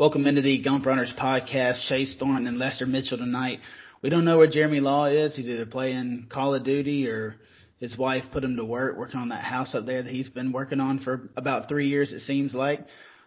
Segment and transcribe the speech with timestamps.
[0.00, 1.86] Welcome into the Gump Runners podcast.
[1.86, 3.58] Chase Thornton and Lester Mitchell tonight.
[4.00, 5.36] We don't know where Jeremy Law is.
[5.36, 7.36] He's either playing Call of Duty or
[7.80, 10.52] his wife put him to work working on that house up there that he's been
[10.52, 12.86] working on for about three years, it seems like.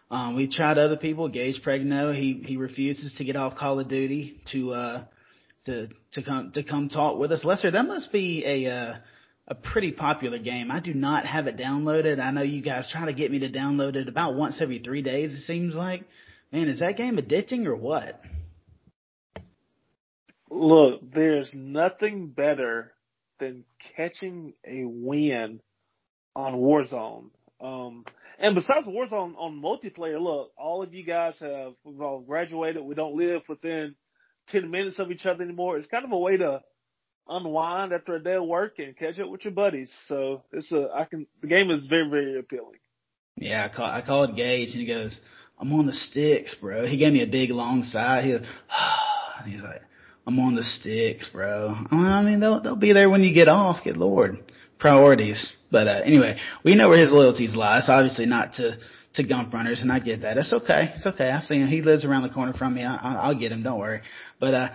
[0.09, 1.30] Um, we tried other people.
[1.30, 5.04] Gage Pregno, he he refuses to get off Call of Duty to uh
[5.68, 7.46] to to come to come talk with us.
[7.46, 8.96] Lester, that must be a uh,
[9.48, 10.71] a pretty popular game.
[10.71, 12.20] I do not have it downloaded.
[12.20, 15.04] I know you guys try to get me to download it about once every three
[15.04, 15.36] days.
[15.36, 16.05] It seems like.
[16.53, 18.21] Man, is that game addicting or what?
[20.52, 22.94] Look, there's nothing better
[23.39, 23.63] than
[23.98, 25.61] catching a win
[26.35, 27.31] on Warzone.
[27.59, 28.05] Um,
[28.38, 32.83] and besides Warzone on multiplayer, look, all of you guys have we've all graduated.
[32.83, 33.95] We don't live within
[34.49, 35.77] ten minutes of each other anymore.
[35.77, 36.61] It's kind of a way to
[37.27, 39.91] unwind after a day of work and catch up with your buddies.
[40.05, 42.80] So it's a I can the game is very very appealing.
[43.38, 45.20] Yeah, I call I called Gage and he goes,
[45.63, 48.22] "I'm on the sticks, bro." He gave me a big long sigh.
[48.22, 48.42] He goes,
[49.45, 49.81] he's like,
[50.28, 53.84] "I'm on the sticks, bro." I mean, they'll they'll be there when you get off.
[53.84, 54.44] Good lord,
[54.78, 55.53] priorities.
[55.72, 57.80] But uh, anyway, we know where his loyalties lie.
[57.80, 58.78] It's obviously not to
[59.16, 60.38] to Gump Runners, and I get that.
[60.38, 60.94] It's okay.
[60.95, 61.30] It's okay.
[61.30, 61.67] I see him.
[61.67, 62.84] He lives around the corner from me.
[62.84, 63.64] I, I, I'll get him.
[63.64, 64.02] Don't worry.
[64.39, 64.69] But uh,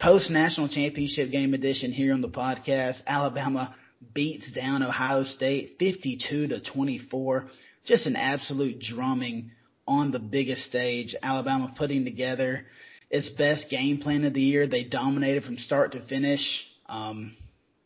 [0.00, 2.96] post national championship game edition here on the podcast.
[3.06, 3.74] Alabama
[4.14, 7.46] beats down Ohio State 52 to 24.
[7.84, 9.52] Just an absolute drumming
[9.86, 11.14] on the biggest stage.
[11.22, 12.66] Alabama putting together
[13.10, 14.66] its best game plan of the year.
[14.66, 16.40] They dominated from start to finish.
[16.88, 17.36] Um,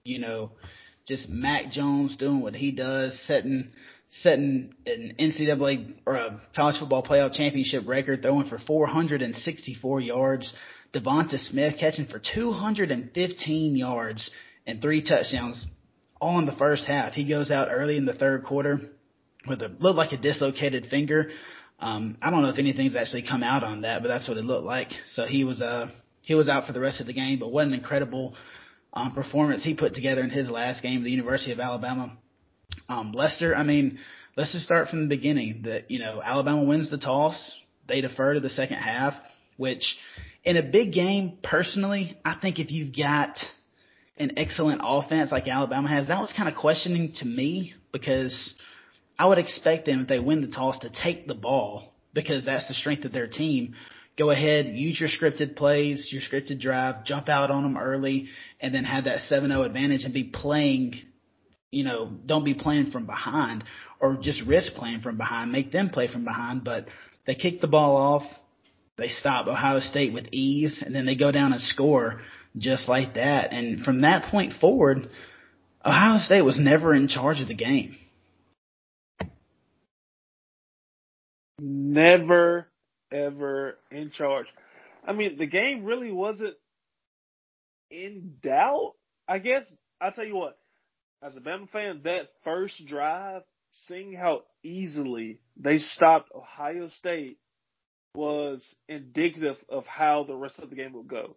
[0.04, 0.52] you know,
[1.06, 3.70] just Mac Jones doing what he does, setting
[4.22, 10.52] setting an NCAA or a college football playoff championship record, throwing for 464 yards.
[10.94, 14.30] Devonta Smith catching for 215 yards
[14.66, 15.64] and three touchdowns
[16.20, 17.12] all in the first half.
[17.12, 18.80] He goes out early in the third quarter
[19.46, 21.30] with a looked like a dislocated finger.
[21.78, 24.44] Um, I don't know if anything's actually come out on that, but that's what it
[24.44, 24.88] looked like.
[25.12, 25.90] So he was uh
[26.22, 28.34] he was out for the rest of the game, but what an incredible
[28.92, 32.16] um, performance he put together in his last game the University of Alabama.
[32.88, 33.98] Um, Lester, I mean,
[34.36, 35.62] let's just start from the beginning.
[35.66, 37.36] That you know, Alabama wins the toss,
[37.86, 39.14] they defer to the second half,
[39.56, 39.96] which
[40.44, 43.38] in a big game, personally, I think if you've got
[44.16, 48.54] an excellent offense like Alabama has, that was kind of questioning to me because
[49.18, 52.68] I would expect them if they win the toss to take the ball because that's
[52.68, 53.74] the strength of their team.
[54.18, 58.28] Go ahead, use your scripted plays, your scripted drive, jump out on them early,
[58.60, 60.94] and then have that 7-0 advantage and be playing,
[61.70, 63.64] you know, don't be playing from behind
[64.00, 65.52] or just risk playing from behind.
[65.52, 66.86] Make them play from behind, but
[67.26, 68.22] they kick the ball off.
[68.96, 72.20] They stop Ohio State with ease, and then they go down and score
[72.56, 73.52] just like that.
[73.52, 75.10] And from that point forward,
[75.84, 77.96] Ohio State was never in charge of the game.
[81.58, 82.68] Never,
[83.10, 84.46] ever in charge.
[85.06, 86.56] I mean, the game really wasn't
[87.90, 88.92] in doubt.
[89.28, 89.64] I guess
[90.00, 90.58] I'll tell you what,
[91.22, 93.42] as a Bama fan, that first drive,
[93.86, 97.38] seeing how easily they stopped Ohio State
[98.14, 101.36] was indicative of how the rest of the game would go.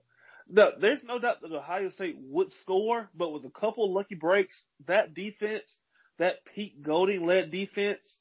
[0.49, 4.59] No, there's no doubt that Ohio State would score, but with a couple lucky breaks,
[4.87, 5.71] that defense,
[6.17, 8.17] that Pete Golding led defense,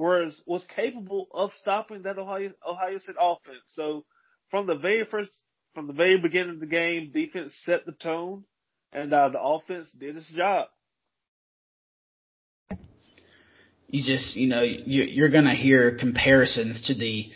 [0.00, 3.62] was was capable of stopping that Ohio Ohio State offense.
[3.66, 4.04] So
[4.50, 5.30] from the very first,
[5.74, 8.44] from the very beginning of the game, defense set the tone,
[8.92, 10.68] and uh, the offense did its job.
[13.88, 17.28] You just, you know, you, you're going to hear comparisons to the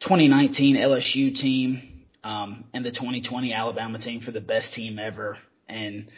[0.00, 5.38] 2019 LSU team um, and the 2020 Alabama team for the best team ever.
[5.68, 6.08] And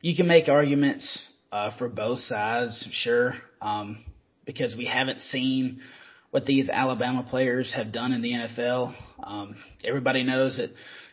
[0.00, 4.04] you can make arguments uh, for both sides, sure, um,
[4.44, 5.80] because we haven't seen
[6.30, 8.94] what these Alabama players have done in the NFL.
[9.22, 10.70] Um, everybody knows that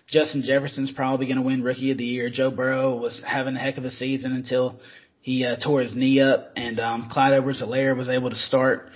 [0.08, 2.30] Justin Jefferson's probably going to win Rookie of the Year.
[2.30, 4.80] Joe Burrow was having a heck of a season until
[5.22, 8.90] he uh, tore his knee up, and um, Clyde Edwards-Helaire was able to start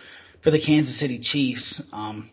[0.43, 1.81] for the Kansas City Chiefs.
[1.91, 2.29] Um,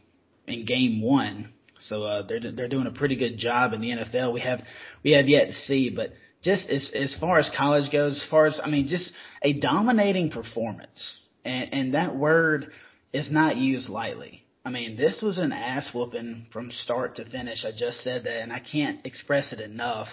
[0.50, 1.52] in game one.
[1.80, 4.34] So uh, they're they're doing a pretty good job in the NFL.
[4.34, 4.60] We have
[5.02, 6.12] we have yet to see, but
[6.42, 9.10] just as as far as college goes, as far as I mean, just
[9.42, 12.70] a dominating performance, and and that word
[13.12, 14.42] is not used lightly.
[14.64, 17.64] I mean, this was an ass whooping from start to finish.
[17.64, 20.08] I just said that, and I can't express it enough.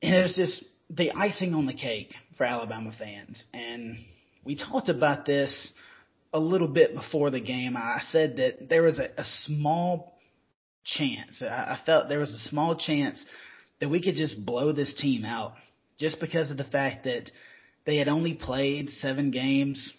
[0.00, 3.42] And it was just the icing on the cake for Alabama fans.
[3.52, 3.98] And
[4.44, 5.52] we talked about this
[6.32, 10.18] a little bit before the game, I said that there was a, a small
[10.84, 11.42] chance.
[11.42, 13.22] I, I felt there was a small chance
[13.80, 15.52] that we could just blow this team out
[15.98, 17.30] just because of the fact that
[17.86, 19.92] they had only played seven games.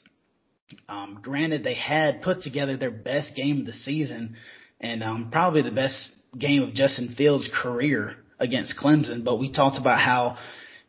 [0.87, 4.35] Um, granted, they had put together their best game of the season
[4.79, 5.95] and um, probably the best
[6.37, 9.23] game of Justin Fields' career against Clemson.
[9.23, 10.37] But we talked about how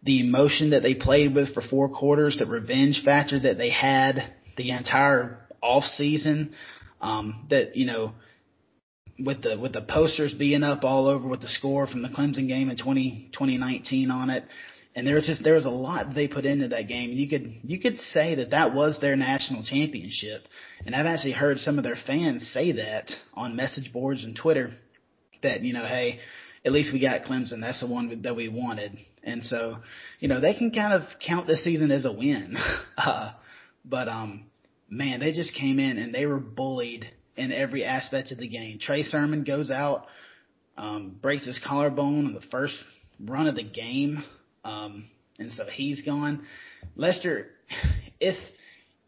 [0.03, 4.35] the emotion that they played with for four quarters, the revenge factor that they had
[4.57, 6.55] the entire off season,
[7.01, 8.13] um, that you know,
[9.19, 12.49] with the with the posters being up all over with the score from the Clemson
[12.49, 14.45] game in 20, 2019 on it,
[14.95, 17.11] and there was just there was a lot they put into that game.
[17.11, 20.43] You could you could say that that was their national championship,
[20.85, 24.75] and I've actually heard some of their fans say that on message boards and Twitter,
[25.43, 26.21] that you know, hey,
[26.65, 27.61] at least we got Clemson.
[27.61, 28.99] That's the one that we wanted.
[29.23, 29.79] And so,
[30.19, 32.57] you know, they can kind of count this season as a win.
[32.97, 33.33] Uh,
[33.83, 34.45] but, um,
[34.91, 38.79] man, they just came in and they were bullied in every aspect of the game.
[38.79, 40.05] Trey Sermon goes out,
[40.77, 42.75] um, breaks his collarbone in the first
[43.19, 44.23] run of the game.
[44.65, 45.07] Um,
[45.39, 46.47] and so he's gone.
[46.97, 47.49] Lester,
[48.21, 48.37] if,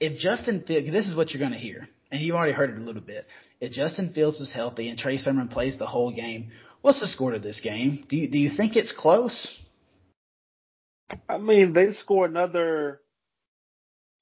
[0.00, 2.78] if Justin Fields, this is what you're going to hear, and you already heard it
[2.78, 3.26] a little bit.
[3.60, 6.50] If Justin Fields is healthy and Trey Sermon plays the whole game,
[6.80, 8.04] what's the score to this game?
[8.08, 9.58] Do you, do you think it's close?
[11.28, 13.00] I mean, they score another,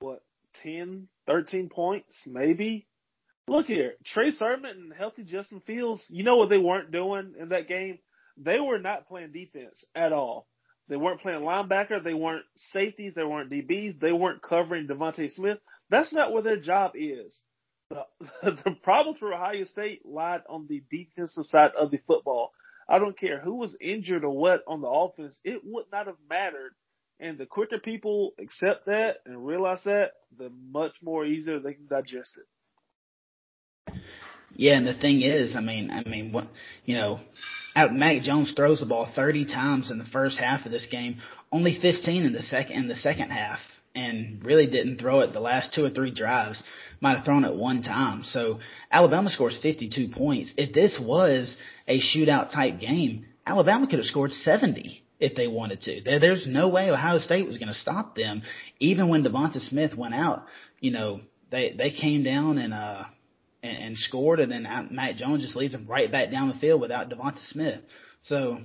[0.00, 0.22] what,
[0.62, 2.86] 10, 13 points, maybe?
[3.48, 7.48] Look here, Trey Sermon and healthy Justin Fields, you know what they weren't doing in
[7.48, 7.98] that game?
[8.36, 10.46] They were not playing defense at all.
[10.90, 12.02] They weren't playing linebacker.
[12.02, 13.14] They weren't safeties.
[13.14, 14.00] They weren't DBs.
[14.00, 15.58] They weren't covering DeVonta Smith.
[15.88, 17.40] That's not where their job is.
[17.90, 18.04] The,
[18.42, 22.50] the problems for Ohio State lied on the defensive side of the football.
[22.88, 25.38] I don't care who was injured or what on the offense.
[25.44, 26.72] It would not have mattered.
[27.20, 31.86] And the quicker people accept that and realize that, the much more easier they can
[31.86, 32.46] digest it.
[34.60, 36.46] Yeah, and the thing is, I mean, I mean, what,
[36.84, 37.20] you know,
[37.74, 41.78] Mac Jones throws the ball 30 times in the first half of this game, only
[41.80, 43.60] 15 in the second in the second half,
[43.94, 46.62] and really didn't throw it the last two or three drives.
[47.00, 48.22] Might have thrown it one time.
[48.22, 48.60] So
[48.92, 50.52] Alabama scores 52 points.
[50.58, 51.56] If this was
[51.88, 56.02] a shootout type game, Alabama could have scored 70 if they wanted to.
[56.04, 58.42] There, there's no way Ohio State was going to stop them.
[58.78, 60.44] Even when DeVonta Smith went out,
[60.80, 63.04] you know, they, they came down and, uh,
[63.62, 66.80] and, and scored and then Mac Jones just leads them right back down the field
[66.80, 67.80] without DeVonta Smith.
[68.24, 68.58] So,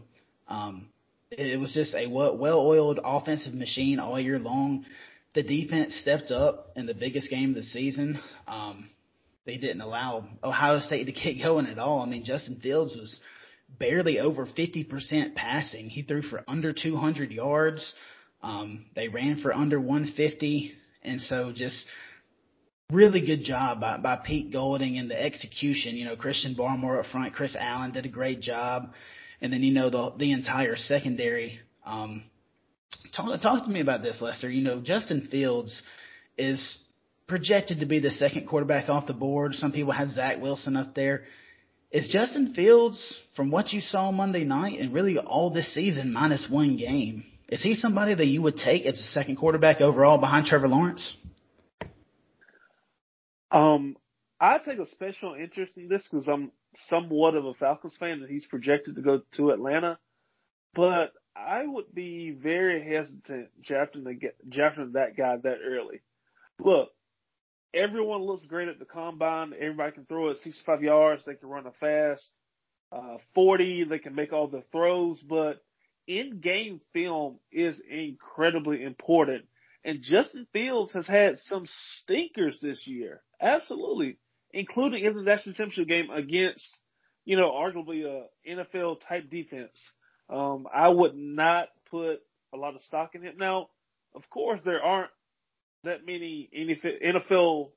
[0.47, 0.87] um,
[1.31, 4.85] it was just a well-oiled offensive machine all year long.
[5.33, 8.19] The defense stepped up in the biggest game of the season.
[8.47, 8.89] Um,
[9.45, 12.01] they didn't allow Ohio State to get going at all.
[12.01, 13.15] I mean, Justin Fields was
[13.79, 15.89] barely over 50% passing.
[15.89, 17.93] He threw for under 200 yards.
[18.41, 20.73] Um, they ran for under 150.
[21.03, 21.85] And so just
[22.91, 25.95] really good job by, by Pete Golding and the execution.
[25.95, 28.91] You know, Christian Barmore up front, Chris Allen did a great job.
[29.41, 32.23] And then, you know, the, the entire secondary, um,
[33.15, 34.49] talk, talk to me about this, Lester.
[34.49, 35.81] You know, Justin Fields
[36.37, 36.77] is
[37.27, 39.55] projected to be the second quarterback off the board.
[39.55, 41.23] Some people have Zach Wilson up there.
[41.91, 43.01] Is Justin Fields,
[43.35, 47.63] from what you saw Monday night and really all this season, minus one game, is
[47.63, 51.15] he somebody that you would take as a second quarterback overall behind Trevor Lawrence?
[53.51, 53.95] Um,
[54.39, 58.29] I take a special interest in this because I'm somewhat of a Falcons fan and
[58.29, 59.97] he's projected to go to Atlanta.
[60.73, 66.01] But I would be very hesitant drafting, the, drafting that guy that early.
[66.59, 66.89] Look,
[67.73, 69.53] everyone looks great at the combine.
[69.53, 71.25] Everybody can throw it 65 yards.
[71.25, 72.29] They can run a fast
[72.91, 73.85] uh, 40.
[73.85, 75.61] They can make all the throws, but
[76.07, 79.45] in-game film is incredibly important.
[79.85, 81.65] And Justin Fields has had some
[82.01, 83.21] stinkers this year.
[83.39, 84.17] Absolutely.
[84.51, 86.81] Including in the national championship game against,
[87.23, 89.79] you know, arguably a NFL type defense.
[90.29, 93.35] Um, I would not put a lot of stock in him.
[93.37, 93.67] Now,
[94.15, 95.11] of course, there aren't
[95.83, 97.69] that many NFL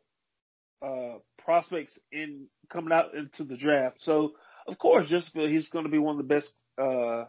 [0.82, 4.00] uh, prospects in coming out into the draft.
[4.00, 4.32] So
[4.68, 7.24] of course, just he's going to be one of the best uh,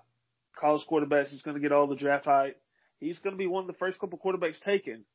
[0.59, 1.29] college quarterbacks.
[1.29, 2.55] He's going to get all the draft height.
[2.99, 5.05] He's going to be one of the first couple quarterbacks taken.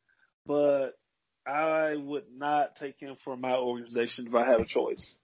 [0.47, 0.91] But
[1.47, 5.17] I would not take him for my organization if I had a choice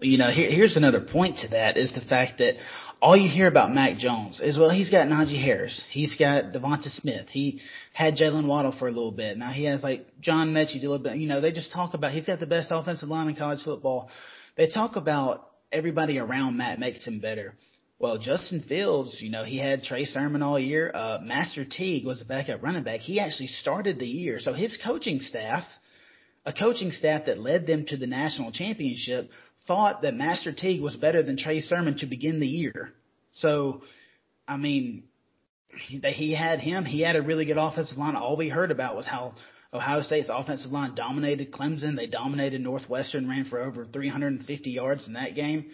[0.00, 2.54] you know, here, here's another point to that is the fact that
[3.00, 5.80] all you hear about Mac Jones is, well, he's got Najee Harris.
[5.90, 7.26] He's got DeVonta Smith.
[7.30, 7.60] He
[7.92, 9.38] had Jaylen Waddle for a little bit.
[9.38, 11.16] Now he has like John Metchie, a little bit.
[11.16, 14.10] You know, they just talk about, he's got the best offensive line in college football.
[14.56, 17.54] They talk about everybody around Mac makes him better.
[17.98, 20.90] Well, Justin Fields, you know, he had Trey Sermon all year.
[20.92, 23.00] Uh, Master Teague was the backup running back.
[23.00, 24.40] He actually started the year.
[24.40, 25.64] So his coaching staff,
[26.44, 29.30] a coaching staff that led them to the national championship
[29.66, 32.92] thought that Master Teague was better than Trey Sermon to begin the year.
[33.34, 33.82] So,
[34.46, 35.04] I mean,
[35.86, 36.84] he, he had him.
[36.84, 38.16] He had a really good offensive line.
[38.16, 39.34] All we heard about was how
[39.72, 41.96] Ohio State's offensive line dominated Clemson.
[41.96, 45.66] They dominated Northwestern, ran for over 350 yards in that game.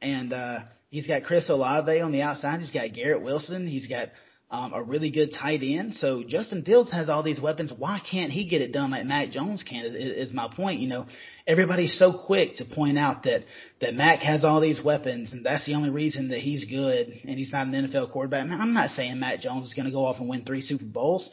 [0.00, 0.60] And uh,
[0.94, 2.60] he's got Chris Olave on the outside.
[2.60, 3.66] He's got Garrett Wilson.
[3.66, 4.10] He's got
[4.48, 5.94] um, a really good tight end.
[5.94, 7.72] So Justin Fields has all these weapons.
[7.76, 9.86] Why can't he get it done like Mac Jones can?
[9.86, 10.78] Is, is my point.
[10.78, 11.06] You know,
[11.48, 13.42] everybody's so quick to point out that
[13.80, 17.36] that Mac has all these weapons, and that's the only reason that he's good and
[17.36, 18.46] he's not an NFL quarterback.
[18.46, 20.84] Man, I'm not saying Mac Jones is going to go off and win three Super
[20.84, 21.28] Bowls,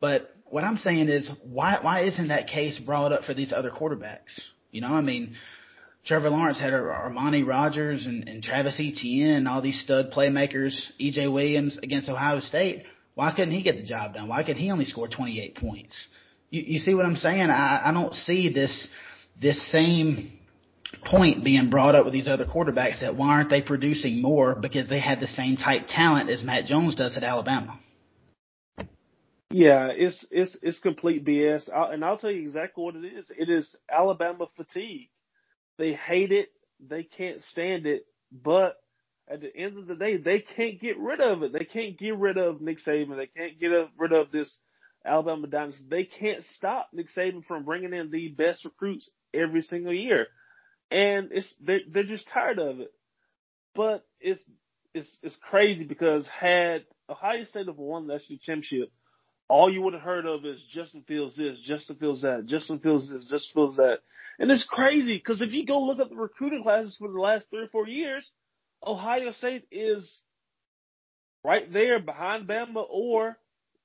[0.00, 3.70] but what I'm saying is why why isn't that case brought up for these other
[3.70, 4.40] quarterbacks?
[4.70, 5.36] You know, I mean.
[6.04, 11.32] Trevor Lawrence had Amari Rodgers and, and Travis Etienne and all these stud playmakers, EJ
[11.32, 12.84] Williams against Ohio State.
[13.14, 14.28] Why couldn't he get the job done?
[14.28, 15.94] Why could he only score 28 points?
[16.50, 17.50] You, you see what I'm saying?
[17.50, 18.88] I, I don't see this
[19.40, 20.38] this same
[21.04, 24.88] point being brought up with these other quarterbacks that why aren't they producing more because
[24.88, 27.78] they had the same type talent as Mac Jones does at Alabama.
[29.50, 33.30] Yeah, it's it's it's complete BS, I, and I'll tell you exactly what it is.
[33.36, 35.10] It is Alabama fatigue.
[35.78, 36.48] They hate it.
[36.80, 38.06] They can't stand it.
[38.30, 38.76] But
[39.28, 41.52] at the end of the day, they can't get rid of it.
[41.52, 43.16] They can't get rid of Nick Saban.
[43.16, 44.54] They can't get rid of this
[45.04, 45.84] Alabama dynasty.
[45.88, 50.26] They can't stop Nick Saban from bringing in the best recruits every single year.
[50.90, 52.92] And it's they're, they're just tired of it.
[53.74, 54.42] But it's
[54.94, 58.90] it's it's crazy because had Ohio State have won the SEC championship,
[59.48, 63.10] all you would have heard of is Justin Fields this, Justin Fields that, Justin Fields
[63.10, 63.98] this, Justin Fields that.
[64.38, 67.46] And it's crazy because if you go look at the recruiting classes for the last
[67.50, 68.30] three or four years,
[68.84, 70.20] Ohio State is
[71.44, 73.36] right there behind Bama or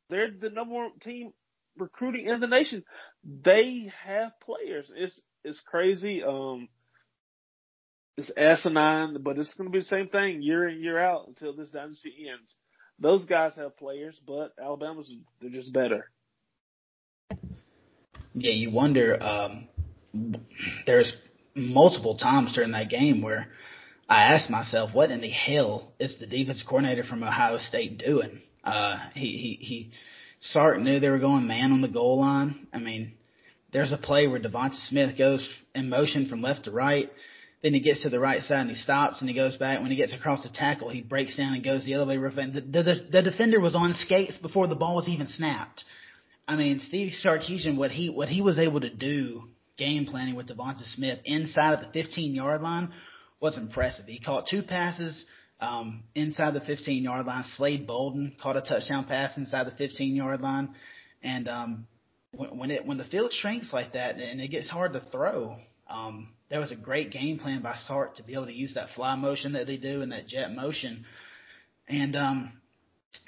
[0.10, 1.34] they're the number one team
[1.78, 2.84] recruiting in the nation.
[3.24, 4.92] They have players.
[4.96, 6.24] It's it's crazy.
[6.24, 6.70] Um,
[8.18, 11.56] it's asinine, but it's going to be the same thing year in year out until
[11.56, 12.56] this dynasty ends.
[13.00, 16.10] Those guys have players, but Alabama's they're just better.
[18.34, 19.22] Yeah, you wonder.
[19.22, 19.68] Um,
[20.86, 21.12] there's
[21.56, 23.48] multiple times during that game where
[24.10, 28.42] I asked myself, what in the hell is the defense coordinator from Ohio State doing?
[28.64, 29.92] Uh, he, he, he,
[30.40, 32.68] Sark knew they were going man on the goal line.
[32.72, 33.14] I mean,
[33.74, 37.10] there's a play where Devonta Smith goes in motion from left to right.
[37.64, 39.82] Then he gets to the right side and he stops and he goes back.
[39.82, 42.16] When he gets across the tackle, he breaks down and goes the other way.
[42.16, 45.84] And the, the, the defender was on skates before the ball was even snapped.
[46.48, 49.44] I mean, Steve Sarkisian, what he what he was able to do
[49.78, 52.94] game planning with Devonta Smith inside of the 15 yard line
[53.40, 54.06] was impressive.
[54.06, 55.26] He caught two passes
[55.60, 57.46] um, inside the 15 yard line.
[57.56, 60.70] Slade Bolden caught a touchdown pass inside the 15 yard line.
[61.22, 61.88] And um,
[62.32, 65.58] when, when it when the field shrinks like that and it gets hard to throw,
[65.90, 68.90] um, there was a great game plan by Sark to be able to use that
[68.96, 71.06] fly motion that they do and that jet motion.
[71.88, 72.54] And um,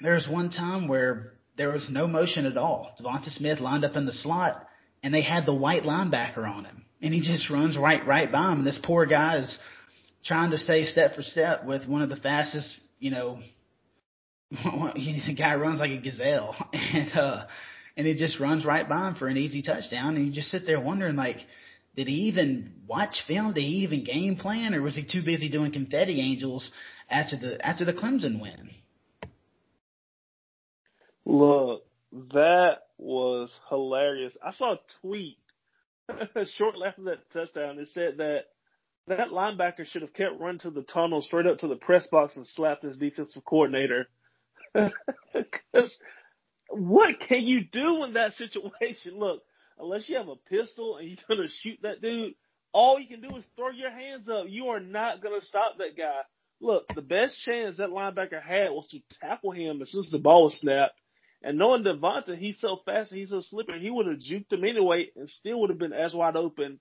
[0.00, 2.94] there was one time where there was no motion at all.
[3.00, 4.66] Devonta Smith lined up in the slot
[5.02, 8.52] and they had the white linebacker on him, and he just runs right right by
[8.52, 8.58] him.
[8.58, 9.58] And this poor guy is
[10.24, 13.40] trying to stay step for step with one of the fastest, you know,
[14.50, 17.44] the guy runs like a gazelle, and uh,
[17.96, 20.16] and he just runs right by him for an easy touchdown.
[20.16, 21.38] And you just sit there wondering, like,
[21.96, 23.52] did he even watch film?
[23.52, 26.70] Did he even game plan, or was he too busy doing confetti angels
[27.08, 28.70] after the after the Clemson win?
[31.24, 31.84] Look,
[32.32, 34.36] that was hilarious.
[34.44, 35.38] I saw a tweet
[36.56, 37.78] shortly after that touchdown.
[37.78, 38.46] It said that
[39.06, 42.36] that linebacker should have kept running to the tunnel straight up to the press box
[42.36, 44.08] and slapped his defensive coordinator.
[45.32, 45.96] Because
[46.68, 49.18] what can you do in that situation?
[49.18, 49.42] Look,
[49.80, 52.34] unless you have a pistol and you're gonna shoot that dude,
[52.72, 54.46] all you can do is throw your hands up.
[54.48, 56.20] You are not gonna stop that guy.
[56.60, 60.18] Look, the best chance that linebacker had was to tackle him as soon as the
[60.18, 60.94] ball was snapped
[61.42, 64.64] and knowing Devonta, he's so fast and he's so slippery, he would have juked him
[64.64, 66.78] anyway and still would have been as wide open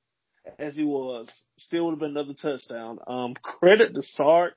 [0.58, 1.30] as he was.
[1.58, 3.00] Still would have been another touchdown.
[3.08, 4.54] Um, credit to Sark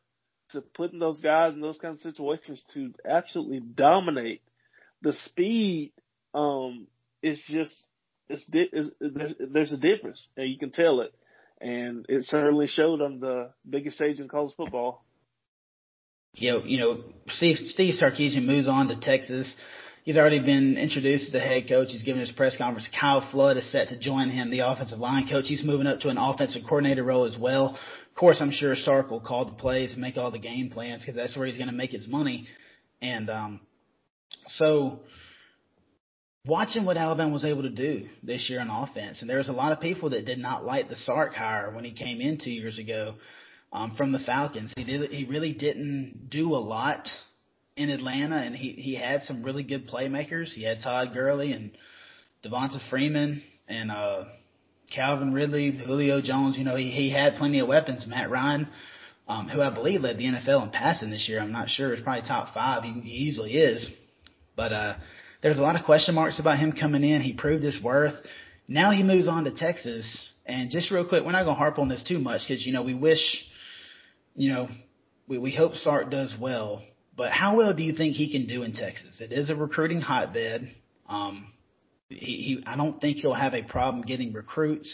[0.51, 4.43] to putting those guys in those kind of situations to absolutely dominate.
[5.03, 5.93] The speed,
[6.35, 6.89] um,
[7.23, 7.75] is just,
[8.29, 11.13] it's, it's, there's a difference and you can tell it.
[11.61, 15.05] And it certainly showed on the biggest stage in college football.
[16.35, 19.53] You know, you know, Steve, Steve Sarkisian moves on to Texas.
[20.05, 21.89] He's already been introduced as the head coach.
[21.91, 22.89] He's given his press conference.
[22.99, 25.45] Kyle Flood is set to join him, the offensive line coach.
[25.47, 27.79] He's moving up to an offensive coordinator role as well.
[28.13, 31.03] Of course, I'm sure Sark will call the plays and make all the game plans
[31.03, 32.49] because that's where he's going to make his money.
[33.01, 33.61] And um,
[34.57, 35.01] so,
[36.45, 39.73] watching what Alabama was able to do this year on offense, and there's a lot
[39.73, 42.79] of people that did not like the Sark hire when he came in two years
[42.79, 43.15] ago
[43.73, 44.73] um, from the Falcons.
[44.77, 45.11] He did.
[45.11, 47.09] He really didn't do a lot
[47.77, 50.49] in Atlanta, and he he had some really good playmakers.
[50.49, 51.71] He had Todd Gurley and
[52.45, 54.25] Devonta Freeman and uh,
[54.95, 56.59] Calvin Ridley, Julio Jones.
[56.59, 58.05] You know, he he had plenty of weapons.
[58.07, 58.69] Matt Ryan,
[59.29, 61.41] um, who I believe led the NFL in passing this year.
[61.41, 61.93] I'm not sure.
[61.93, 62.83] It's probably top five.
[62.83, 63.89] He, he usually is.
[64.55, 64.95] But uh,
[65.43, 67.21] there's a lot of question marks about him coming in.
[67.21, 68.15] He proved his worth.
[68.69, 70.07] Now he moves on to Texas.
[70.47, 72.73] And just real quick, we're not going to harp on this too much because, you
[72.73, 73.21] know, we wish,
[74.35, 74.69] you know,
[75.29, 76.83] we, we hope Sark does well.
[77.17, 79.21] But how well do you think he can do in Texas?
[79.21, 80.75] It is a recruiting hotbed.
[81.09, 81.53] Um,
[82.09, 84.93] he, he, I don't think he'll have a problem getting recruits.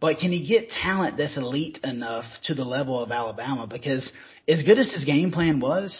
[0.00, 3.66] But can he get talent that's elite enough to the level of Alabama?
[3.68, 4.10] Because
[4.48, 5.96] as good as his game plan was,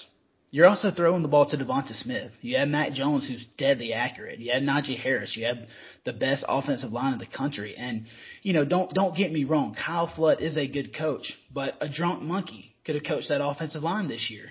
[0.53, 2.31] you're also throwing the ball to Devonta Smith.
[2.43, 4.39] You have Mac Jones, who's deadly accurate.
[4.39, 5.35] You have Najee Harris.
[5.35, 5.57] You have
[6.05, 7.75] the best offensive line in the country.
[7.75, 8.05] And
[8.43, 9.75] you know, don't don't get me wrong.
[9.75, 13.83] Kyle Flood is a good coach, but a drunk monkey could have coached that offensive
[13.83, 14.51] line this year,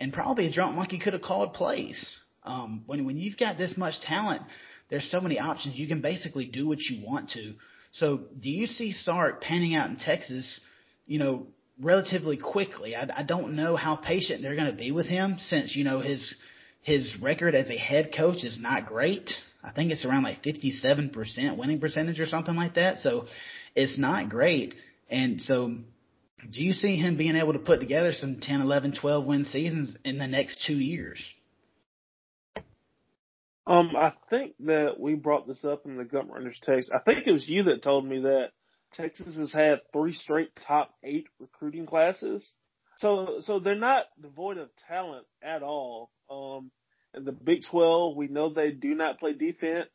[0.00, 2.04] and probably a drunk monkey could have called plays.
[2.42, 4.42] Um, when when you've got this much talent,
[4.90, 5.76] there's so many options.
[5.76, 7.54] You can basically do what you want to.
[7.92, 10.60] So, do you see Sark panning out in Texas?
[11.06, 11.46] You know,
[11.80, 12.96] relatively quickly.
[12.96, 16.00] I, I don't know how patient they're going to be with him since you know
[16.00, 16.34] his
[16.82, 19.30] his record as a head coach is not great.
[19.62, 23.00] I think it's around like 57% winning percentage or something like that.
[23.00, 23.26] So
[23.74, 24.76] it's not great.
[25.10, 25.74] And so
[26.50, 29.96] do you see him being able to put together some 10, 11, 12 win seasons
[30.04, 31.18] in the next two years?
[33.66, 36.92] Um, I think that we brought this up in the Gump Runners text.
[36.94, 38.50] I think it was you that told me that
[38.94, 42.50] Texas has had three straight top eight recruiting classes.
[42.98, 46.10] So, so they're not devoid of talent at all.
[46.30, 46.70] Um,
[47.14, 49.88] in the Big 12, we know they do not play defense.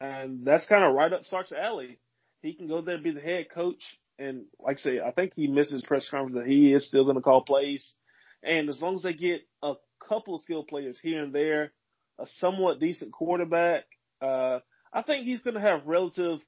[0.00, 1.98] And that's kind of right up Sark's alley.
[2.40, 3.82] He can go there and be the head coach.
[4.18, 7.16] And like I say, I think he misses press conference that he is still going
[7.16, 7.94] to call plays.
[8.42, 9.74] And as long as they get a
[10.06, 11.72] couple of skill players here and there,
[12.18, 13.84] a somewhat decent quarterback,
[14.20, 14.58] uh,
[14.92, 16.40] I think he's going to have relative,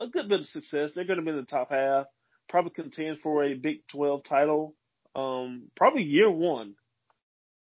[0.00, 0.92] a good bit of success.
[0.94, 2.06] They're going to be in the top half,
[2.48, 4.74] probably contend for a Big 12 title,
[5.14, 6.74] um, probably year one.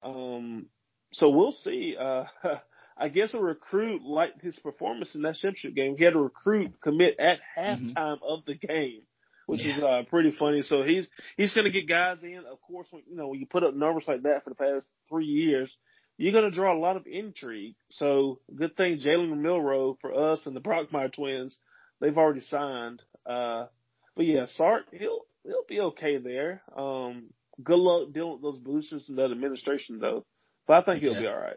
[0.02, 0.66] Um,
[1.12, 1.96] so we'll see.
[1.98, 2.24] Uh,
[2.98, 5.96] I guess a recruit liked his performance in that championship game.
[5.98, 8.24] He had a recruit commit at halftime mm-hmm.
[8.26, 9.02] of the game,
[9.46, 9.76] which yeah.
[9.76, 10.62] is uh, pretty funny.
[10.62, 11.06] So he's
[11.36, 12.38] he's going to get guys in.
[12.50, 14.86] Of course, when, you know when you put up numbers like that for the past
[15.10, 15.70] three years,
[16.16, 17.74] you're going to draw a lot of intrigue.
[17.90, 21.58] So good thing Jalen Milroe for us and the Brockermeyer twins,
[22.00, 23.02] they've already signed.
[23.24, 23.66] Uh,
[24.14, 26.62] but yeah, Sark he'll he'll be okay there.
[26.76, 27.30] Um,
[27.62, 30.24] good luck dealing with those boosters and that administration though.
[30.66, 31.20] But I think he'll yeah.
[31.20, 31.56] be all right.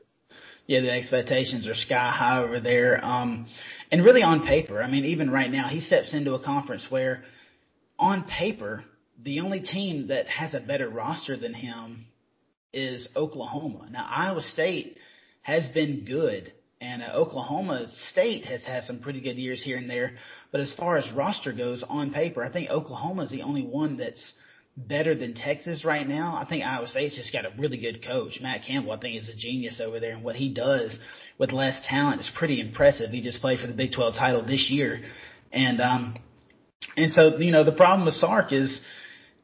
[0.67, 3.03] Yeah, the expectations are sky high over there.
[3.03, 3.47] Um,
[3.91, 7.23] and really on paper, I mean, even right now, he steps into a conference where,
[7.97, 8.83] on paper,
[9.21, 12.05] the only team that has a better roster than him
[12.71, 13.89] is Oklahoma.
[13.91, 14.97] Now, Iowa State
[15.41, 19.89] has been good, and uh, Oklahoma State has had some pretty good years here and
[19.89, 20.13] there.
[20.51, 23.97] But as far as roster goes, on paper, I think Oklahoma is the only one
[23.97, 24.33] that's
[24.87, 26.37] better than Texas right now.
[26.41, 28.39] I think Iowa State's just got a really good coach.
[28.41, 30.97] Matt Campbell, I think, is a genius over there, and what he does
[31.37, 33.09] with less talent is pretty impressive.
[33.09, 35.01] He just played for the Big 12 title this year,
[35.51, 36.17] and um,
[36.95, 38.79] and so you know the problem with Sark is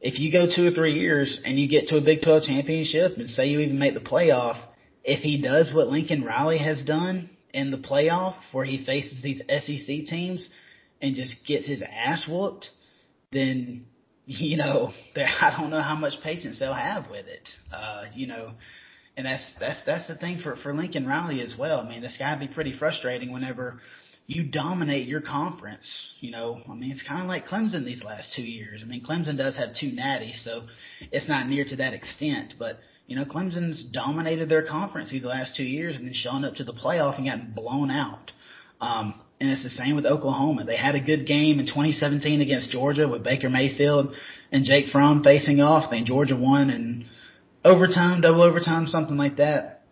[0.00, 3.18] if you go two or three years and you get to a Big 12 championship
[3.18, 4.58] and say you even make the playoff,
[5.06, 9.40] if he does what Lincoln Riley has done in the playoff, where he faces these
[9.48, 10.46] SEC teams
[11.00, 12.68] and just gets his ass whooped,
[13.32, 13.86] then
[14.26, 17.48] you know, I don't know how much patience they'll have with it.
[17.72, 18.52] Uh, you know,
[19.16, 21.78] and that's that's that's the thing for for Lincoln Riley as well.
[21.78, 23.80] I mean, this guy would be pretty frustrating whenever
[24.26, 25.86] you dominate your conference.
[26.18, 28.82] You know, I mean, it's kind of like Clemson these last two years.
[28.82, 30.62] I mean, Clemson does have two natties, so
[31.12, 32.80] it's not near to that extent, but.
[33.06, 36.64] You know, Clemson's dominated their conference these last two years and then shown up to
[36.64, 38.32] the playoff and got blown out.
[38.80, 40.64] Um, and it's the same with Oklahoma.
[40.64, 44.14] They had a good game in 2017 against Georgia with Baker Mayfield
[44.50, 45.90] and Jake Fromm facing off.
[45.90, 47.06] Then Georgia won in
[47.64, 49.82] overtime, double overtime, something like that.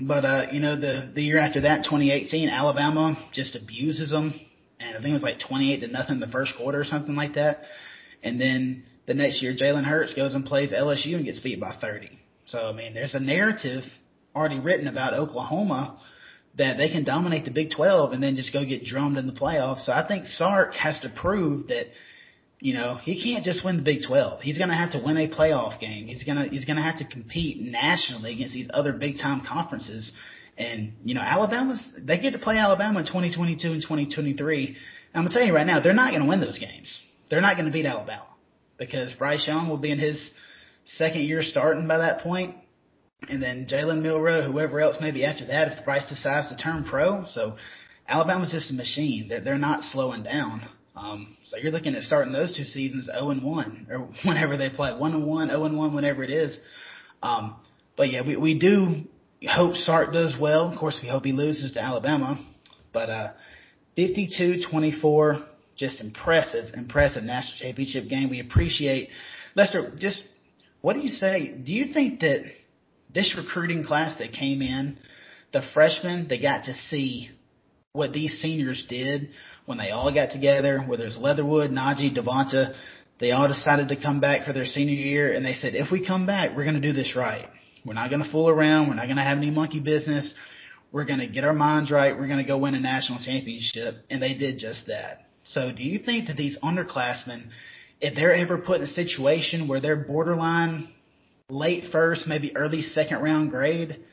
[0.00, 4.38] But uh, you know, the the year after that, 2018, Alabama just abuses them,
[4.78, 7.34] and I think it was like 28 to nothing the first quarter or something like
[7.34, 7.62] that.
[8.22, 11.76] And then the next year, Jalen Hurts goes and plays LSU and gets beat by
[11.80, 12.10] 30.
[12.46, 13.82] So I mean, there's a narrative
[14.34, 15.98] already written about Oklahoma
[16.56, 19.32] that they can dominate the Big 12 and then just go get drummed in the
[19.32, 19.84] playoffs.
[19.84, 21.86] So I think Sark has to prove that,
[22.60, 24.40] you know, he can't just win the Big 12.
[24.40, 26.06] He's going to have to win a playoff game.
[26.06, 29.42] He's going to, he's going to have to compete nationally against these other big time
[29.46, 30.10] conferences.
[30.56, 34.66] And, you know, Alabama's, they get to play Alabama in 2022 and 2023.
[34.66, 34.76] And
[35.14, 36.88] I'm going to tell you right now, they're not going to win those games.
[37.28, 38.26] They're not going to beat Alabama
[38.78, 40.30] because Bryce Young will be in his
[40.86, 42.56] second year starting by that point
[43.28, 47.24] and then Jalen Milroe, whoever else maybe after that, if Bryce decides to turn pro.
[47.26, 47.56] So
[48.08, 49.28] Alabama's just a machine.
[49.28, 50.68] They're, they're not slowing down.
[50.94, 54.70] Um, so you're looking at starting those two seasons 0 and 1, or whenever they
[54.70, 56.56] play 1 and 1, 0 and 1, whenever it is.
[57.22, 57.56] Um,
[57.96, 59.04] but yeah, we, we do
[59.48, 60.70] hope Sark does well.
[60.72, 62.44] Of course, we hope he loses to Alabama.
[62.92, 63.32] But uh,
[63.98, 65.44] 52-24,
[65.76, 68.30] just impressive, impressive national championship game.
[68.30, 69.10] We appreciate
[69.54, 69.92] Lester.
[69.98, 70.22] Just
[70.86, 71.48] what do you say?
[71.48, 72.44] Do you think that
[73.12, 74.96] this recruiting class that came in,
[75.52, 77.28] the freshmen, they got to see
[77.90, 79.30] what these seniors did
[79.64, 82.76] when they all got together, whether it's Leatherwood, Najee, Devonta,
[83.18, 86.06] they all decided to come back for their senior year and they said, if we
[86.06, 87.48] come back, we're going to do this right.
[87.84, 88.86] We're not going to fool around.
[88.86, 90.32] We're not going to have any monkey business.
[90.92, 92.16] We're going to get our minds right.
[92.16, 94.04] We're going to go win a national championship.
[94.08, 95.26] And they did just that.
[95.42, 97.48] So do you think that these underclassmen,
[98.00, 100.88] if they're ever put in a situation where they're borderline
[101.48, 104.04] late first, maybe early second round grade,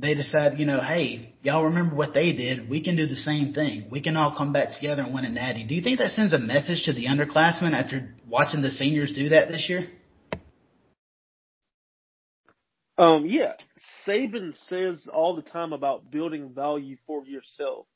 [0.00, 2.68] they decide, you know, hey, y'all remember what they did.
[2.68, 3.86] We can do the same thing.
[3.90, 5.64] We can all come back together and win a natty.
[5.64, 9.28] Do you think that sends a message to the underclassmen after watching the seniors do
[9.28, 9.88] that this year?
[12.98, 13.52] Um, yeah.
[14.06, 17.86] Saban says all the time about building value for yourself.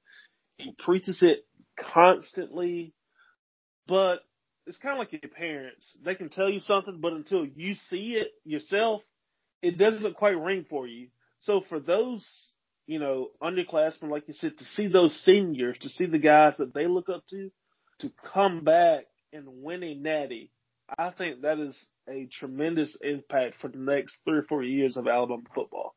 [0.56, 1.44] He preaches it
[1.92, 2.92] constantly,
[3.86, 4.20] but
[4.68, 5.86] it's kind of like your parents.
[6.04, 9.00] They can tell you something, but until you see it yourself,
[9.62, 11.08] it doesn't quite ring for you.
[11.40, 12.28] So for those,
[12.86, 16.74] you know, underclassmen, like you said, to see those seniors, to see the guys that
[16.74, 17.50] they look up to,
[18.00, 20.50] to come back and win a natty,
[20.98, 25.06] I think that is a tremendous impact for the next three or four years of
[25.08, 25.94] Alabama football.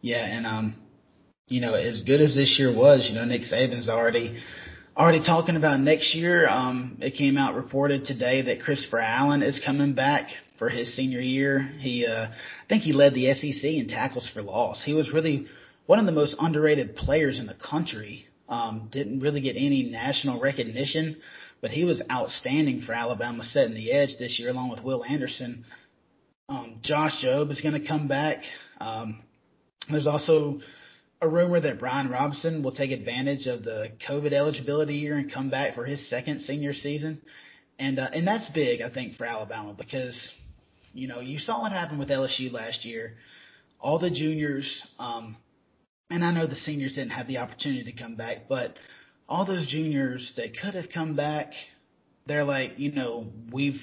[0.00, 0.74] Yeah, and um,
[1.46, 4.42] you know, as good as this year was, you know, Nick Saban's already
[4.96, 6.46] already talking about next year.
[6.48, 10.28] Um, it came out reported today that Christopher Allen is coming back
[10.58, 11.60] for his senior year.
[11.80, 14.82] He, uh, I think he led the SEC in tackles for loss.
[14.84, 15.46] He was really
[15.86, 18.26] one of the most underrated players in the country.
[18.48, 21.16] Um, didn't really get any national recognition,
[21.62, 25.64] but he was outstanding for Alabama setting the edge this year along with Will Anderson.
[26.50, 28.38] Um, Josh Jobe is going to come back.
[28.78, 29.22] Um,
[29.90, 30.60] there's also
[31.22, 35.50] a rumor that Brian Robinson will take advantage of the COVID eligibility year and come
[35.50, 37.22] back for his second senior season.
[37.78, 40.20] And, uh, and that's big, I think, for Alabama because,
[40.92, 43.14] you know, you saw what happened with LSU last year.
[43.80, 45.36] All the juniors, um,
[46.10, 48.74] and I know the seniors didn't have the opportunity to come back, but
[49.28, 51.52] all those juniors that could have come back,
[52.26, 53.80] they're like, you know, we've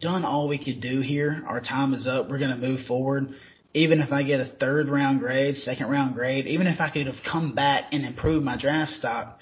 [0.00, 1.44] done all we could do here.
[1.46, 2.30] Our time is up.
[2.30, 3.34] We're going to move forward
[3.76, 7.06] even if I get a third round grade, second round grade, even if I could
[7.06, 9.38] have come back and improved my draft stock,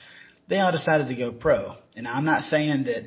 [0.48, 1.76] they all decided to go pro.
[1.94, 3.04] And I'm not saying that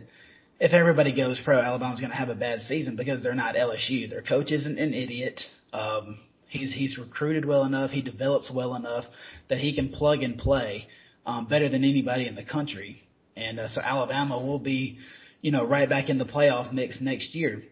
[0.62, 4.10] if everybody goes pro, Alabama's going to have a bad season because they're not LSU.
[4.10, 5.42] Their coach isn't an idiot.
[5.74, 7.92] Um, he's he's recruited well enough.
[7.92, 9.04] He develops well enough
[9.50, 10.88] that he can plug and play
[11.26, 13.04] um, better than anybody in the country.
[13.36, 14.98] And uh, so Alabama will be,
[15.42, 17.64] you know, right back in the playoff mix next year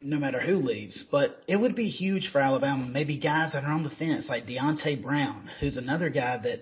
[0.00, 1.02] no matter who leaves.
[1.10, 2.86] But it would be huge for Alabama.
[2.86, 6.60] Maybe guys that are on the fence, like Deonte Brown, who's another guy that,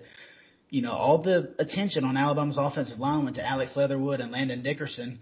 [0.69, 4.63] you know, all the attention on Alabama's offensive line went to Alex Leatherwood and Landon
[4.63, 5.19] Dickerson.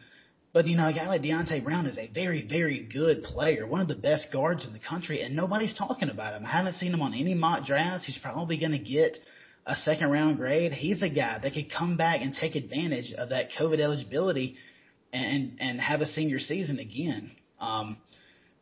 [0.53, 3.79] But, you know, a guy like Deonte Brown is a very, very good player, one
[3.79, 6.45] of the best guards in the country, and nobody's talking about him.
[6.45, 8.05] I haven't seen him on any mock drafts.
[8.05, 9.17] He's probably going to get
[9.65, 10.73] a second round grade.
[10.73, 14.57] He's a guy that could come back and take advantage of that COVID eligibility
[15.13, 17.31] and, and have a senior season again.
[17.61, 17.97] Um,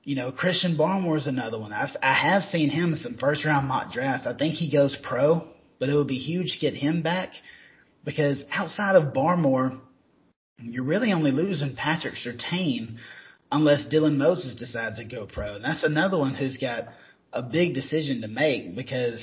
[0.04, 1.74] you know, Christian Barmore is another one.
[1.74, 4.28] I've, I have seen him in some first round mock drafts.
[4.28, 5.48] I think he goes pro,
[5.80, 7.32] but it would be huge to get him back
[8.04, 9.80] because outside of Barmore,
[10.62, 12.98] you're really only losing Patrick Surtain
[13.52, 15.56] unless Dylan Moses decides to go pro.
[15.56, 16.90] And that's another one who's got
[17.32, 19.22] a big decision to make because,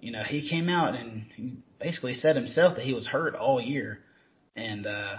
[0.00, 4.00] you know, he came out and basically said himself that he was hurt all year.
[4.54, 5.16] And, uh,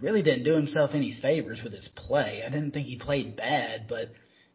[0.00, 2.42] really didn't do himself any favors with his play.
[2.46, 4.10] I didn't think he played bad, but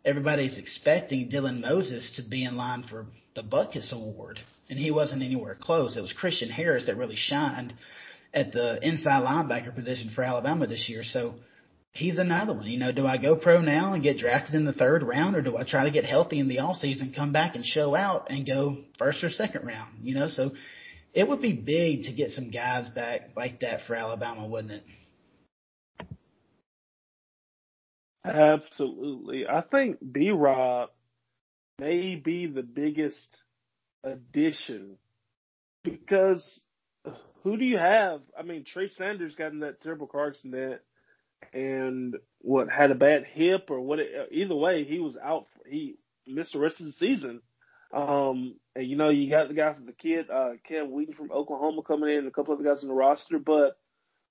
[0.06, 4.39] everybody's expecting Dylan Moses to be in line for the Butkus Award,
[4.70, 5.96] and he wasn't anywhere close.
[5.96, 7.74] It was Christian Harris that really shined
[8.34, 11.04] at the inside linebacker position for Alabama this year.
[11.04, 11.36] So
[11.94, 12.65] he's another one.
[12.65, 15.41] You know, do I go pro now and get drafted in the third round, or
[15.41, 18.28] do I try to get healthy in the off season, come back and show out
[18.30, 20.00] and go first or second round?
[20.04, 20.52] You know, so
[21.13, 24.84] it would be big to get some guys back like that for Alabama, wouldn't it?
[28.24, 29.48] Absolutely.
[29.48, 30.90] I think B Rob
[31.80, 33.28] may be the biggest
[34.04, 34.98] addition
[35.84, 36.62] because
[37.44, 38.22] who do you have?
[38.38, 40.82] I mean, Trey Sanders got in that terrible car accident
[41.54, 44.00] and what had a bad hip or what?
[44.00, 45.48] It, either way, he was out.
[45.68, 45.96] He
[46.28, 47.42] missed the rest of the season.
[47.94, 51.32] Um, and you know, you got the guy from the kid, uh, Cam Wheaton from
[51.32, 53.78] Oklahoma coming in, and a couple of guys in the roster, but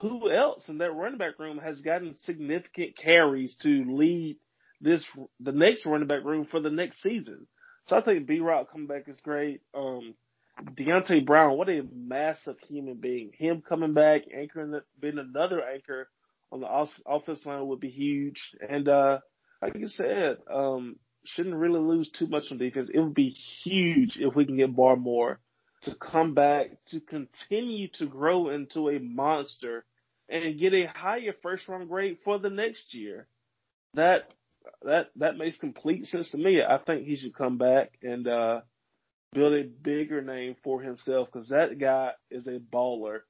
[0.01, 4.39] who else in that running back room has gotten significant carries to lead
[4.81, 5.07] this
[5.41, 7.47] the next running back room for the next season?
[7.87, 9.63] So I think B Rob coming back is great.
[9.75, 10.15] Um,
[10.75, 13.33] Deonte Brown, what a massive human being.
[13.39, 16.09] Him coming back, anchoring, being another anchor
[16.53, 18.53] on the offense line would be huge.
[18.69, 19.19] And uh,
[19.63, 22.91] like you said, um, shouldn't really lose too much on defense.
[22.93, 25.37] It would be huge if we can get Barmore
[25.83, 29.85] to come back to continue to grow into a monster
[30.31, 33.27] and get a higher first round grade for the next year.
[33.95, 34.31] That
[34.83, 36.63] that that makes complete sense to me.
[36.63, 38.61] I think he should come back and uh,
[39.33, 43.21] build a bigger name for himself because that guy is a baller,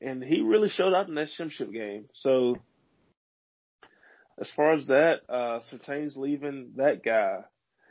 [0.00, 2.06] and he really showed up in that championship game.
[2.14, 2.56] So
[4.40, 7.40] as far as that, uh, Surtain's leaving that guy.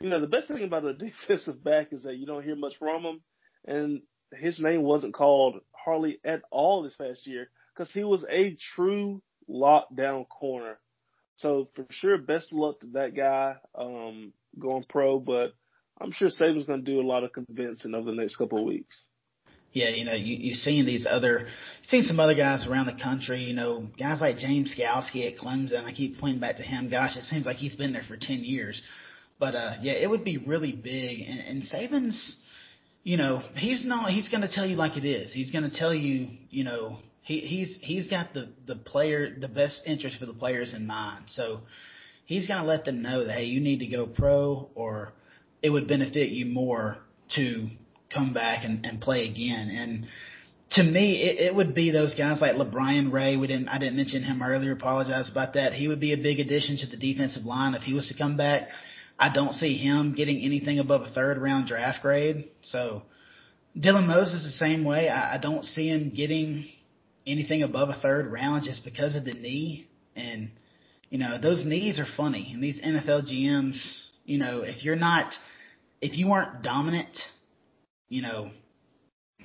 [0.00, 2.76] You know, the best thing about a defensive back is that you don't hear much
[2.78, 3.20] from him,
[3.66, 4.02] and
[4.32, 9.22] his name wasn't called hardly at all this past year because he was a true
[9.48, 10.78] lockdown corner.
[11.36, 15.54] So for sure, best of luck to that guy um, going pro, but
[16.00, 18.64] I'm sure Saban's going to do a lot of convincing over the next couple of
[18.64, 19.04] weeks
[19.76, 23.02] yeah, you know, you, you've seen these other, you seen some other guys around the
[23.02, 25.84] country, you know, guys like James Skalski at Clemson.
[25.84, 26.88] I keep pointing back to him.
[26.88, 28.80] Gosh, it seems like he's been there for 10 years.
[29.38, 31.20] But, uh, yeah, it would be really big.
[31.28, 32.36] And, and Saban's,
[33.02, 35.34] you know, he's not, he's going to tell you like it is.
[35.34, 39.48] He's going to tell you, you know, he, he's, he's got the, the player, the
[39.48, 41.24] best interest for the players in mind.
[41.34, 41.62] So
[42.24, 45.12] he's going to let them know that, hey, you need to go pro or
[45.60, 46.98] it would benefit you more
[47.34, 47.68] to
[48.14, 49.70] come back and, and play again.
[49.76, 50.06] And
[50.74, 53.36] to me, it, it would be those guys like LaBryan Ray.
[53.36, 54.70] We didn't, I didn't mention him earlier.
[54.70, 55.72] Apologize about that.
[55.72, 58.36] He would be a big addition to the defensive line if he was to come
[58.36, 58.68] back.
[59.18, 62.50] I don't see him getting anything above a third round draft grade.
[62.62, 63.02] So
[63.76, 65.08] Dylan Moses the same way.
[65.08, 66.68] I, I don't see him getting
[67.26, 69.88] anything above a third round just because of the knee.
[70.14, 70.50] And,
[71.10, 72.50] you know, those knees are funny.
[72.52, 73.80] And these NFL GMs,
[74.24, 75.32] you know, if you're not,
[76.00, 77.16] if you aren't dominant
[78.08, 78.50] you know,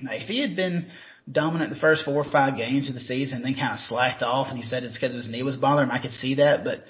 [0.00, 0.90] if he had been
[1.30, 4.48] dominant the first four or five games of the season then kind of slacked off
[4.48, 6.64] and he said it's because his knee was bothering him, I could see that.
[6.64, 6.84] But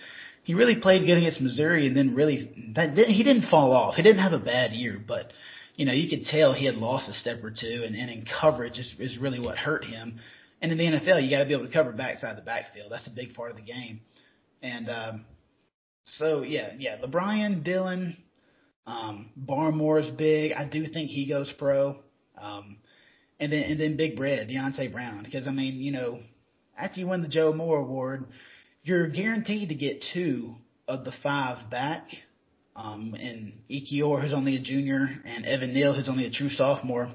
[0.44, 3.94] he really played good against Missouri and then really that didn't, he didn't fall off.
[3.94, 5.32] He didn't have a bad year, but
[5.76, 8.26] you know, you could tell he had lost a step or two and, and in
[8.40, 10.20] coverage is, is really what hurt him.
[10.62, 12.92] And in the NFL, you got to be able to cover backside of the backfield.
[12.92, 14.00] That's a big part of the game.
[14.62, 15.24] And um,
[16.04, 18.16] so yeah, yeah, LeBron, Dylan,
[18.86, 20.52] um, Barmore's big.
[20.52, 21.96] I do think he goes pro.
[22.40, 22.76] Um,
[23.40, 26.20] and then and then Big Red, Deonte Brown, because I mean, you know,
[26.78, 28.26] after you win the Joe Moore Award,
[28.84, 30.54] you're guaranteed to get two
[30.86, 32.06] of the five back.
[32.74, 37.12] Um, and Ekiyor, who's only a junior, and Evan Neal, who's only a true sophomore,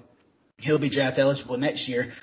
[0.57, 2.13] he'll be draft eligible next year.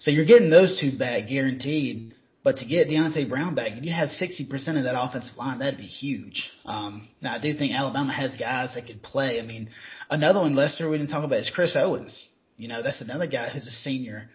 [0.00, 2.14] So you're getting those two back guaranteed.
[2.42, 5.78] But to get Deonte Brown back, if you have 60% of that offensive line, that'd
[5.78, 6.48] be huge.
[6.64, 9.38] Um, now I do think Alabama has guys that could play.
[9.38, 9.68] I mean,
[10.08, 12.18] another one, Lester, we didn't talk about is Chris Owens.
[12.56, 14.30] You know, that's another guy who's a senior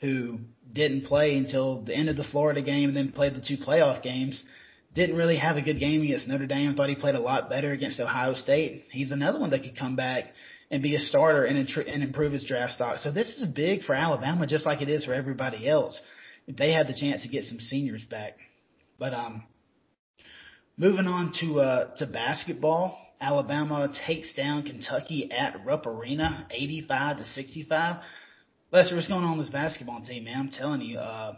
[0.00, 0.38] who
[0.72, 4.02] didn't play until the end of the Florida game and then played the two playoff
[4.02, 4.42] games.
[4.94, 6.74] Didn't really have a good game against Notre Dame.
[6.74, 8.86] Thought he played a lot better against Ohio State.
[8.90, 10.32] He's another one that could come back
[10.70, 12.98] and be a starter and, and improve his draft stock.
[13.00, 16.00] So this is big for Alabama, just like it is for everybody else
[16.46, 18.36] if they had the chance to get some seniors back.
[18.98, 19.44] But um,
[20.76, 27.24] moving on to uh, to basketball, Alabama takes down Kentucky at Rupp Arena, 85 to
[27.26, 28.02] 65.
[28.72, 30.38] Lester, what's going on with this basketball team, man?
[30.38, 31.34] I'm telling you, uh,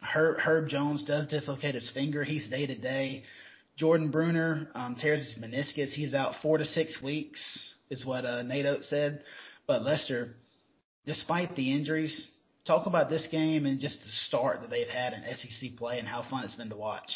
[0.00, 2.22] Herb, Herb Jones does dislocate his finger.
[2.22, 3.24] He's day to day.
[3.76, 5.90] Jordan Bruner um, tears his meniscus.
[5.90, 7.40] He's out four to six weeks,
[7.90, 9.22] is what uh, Nate Oats said.
[9.66, 10.34] But Lester,
[11.06, 12.26] despite the injuries,
[12.66, 16.08] talk about this game and just the start that they've had in SEC play and
[16.08, 17.10] how fun it's been to watch.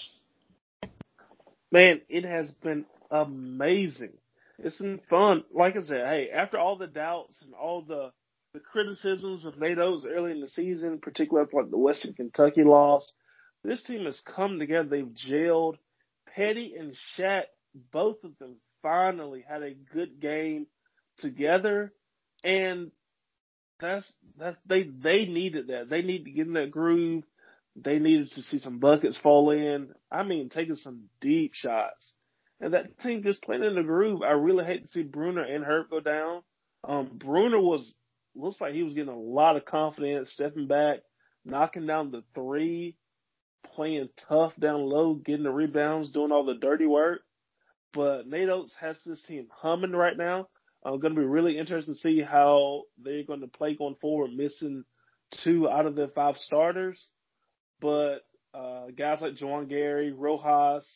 [1.70, 4.12] Man, it has been amazing.
[4.58, 5.44] It's been fun.
[5.52, 8.12] Like I said, hey, after all the doubts and all the
[8.54, 12.64] the criticisms of Nate Oats early in the season, particularly after like the Western Kentucky
[12.64, 13.11] loss,
[13.64, 14.88] this team has come together.
[14.88, 15.76] They've gelled.
[16.35, 17.46] Petty and Shack,
[17.92, 20.66] both of them finally had a good game
[21.18, 21.92] together.
[22.44, 22.90] And
[23.80, 25.90] that's that's they they needed that.
[25.90, 27.24] They need to get in that groove.
[27.76, 29.92] They needed to see some buckets fall in.
[30.10, 32.14] I mean, taking some deep shots.
[32.60, 34.22] And that team just playing in the groove.
[34.22, 36.42] I really hate to see Bruner and Herb go down.
[36.84, 37.92] Um, Bruner was
[38.34, 41.00] looks like he was getting a lot of confidence, stepping back,
[41.44, 42.96] knocking down the three,
[43.74, 47.20] playing tough down low, getting the rebounds, doing all the dirty work.
[47.94, 50.48] But Nate Oats has this team humming right now.
[50.85, 54.33] I'm going to be really interested to see how they're going to play going forward,
[54.33, 54.85] missing
[55.42, 57.11] two out of their five starters.
[57.81, 58.18] But
[58.55, 60.87] uh, guys like Juwan Gary, Rojas,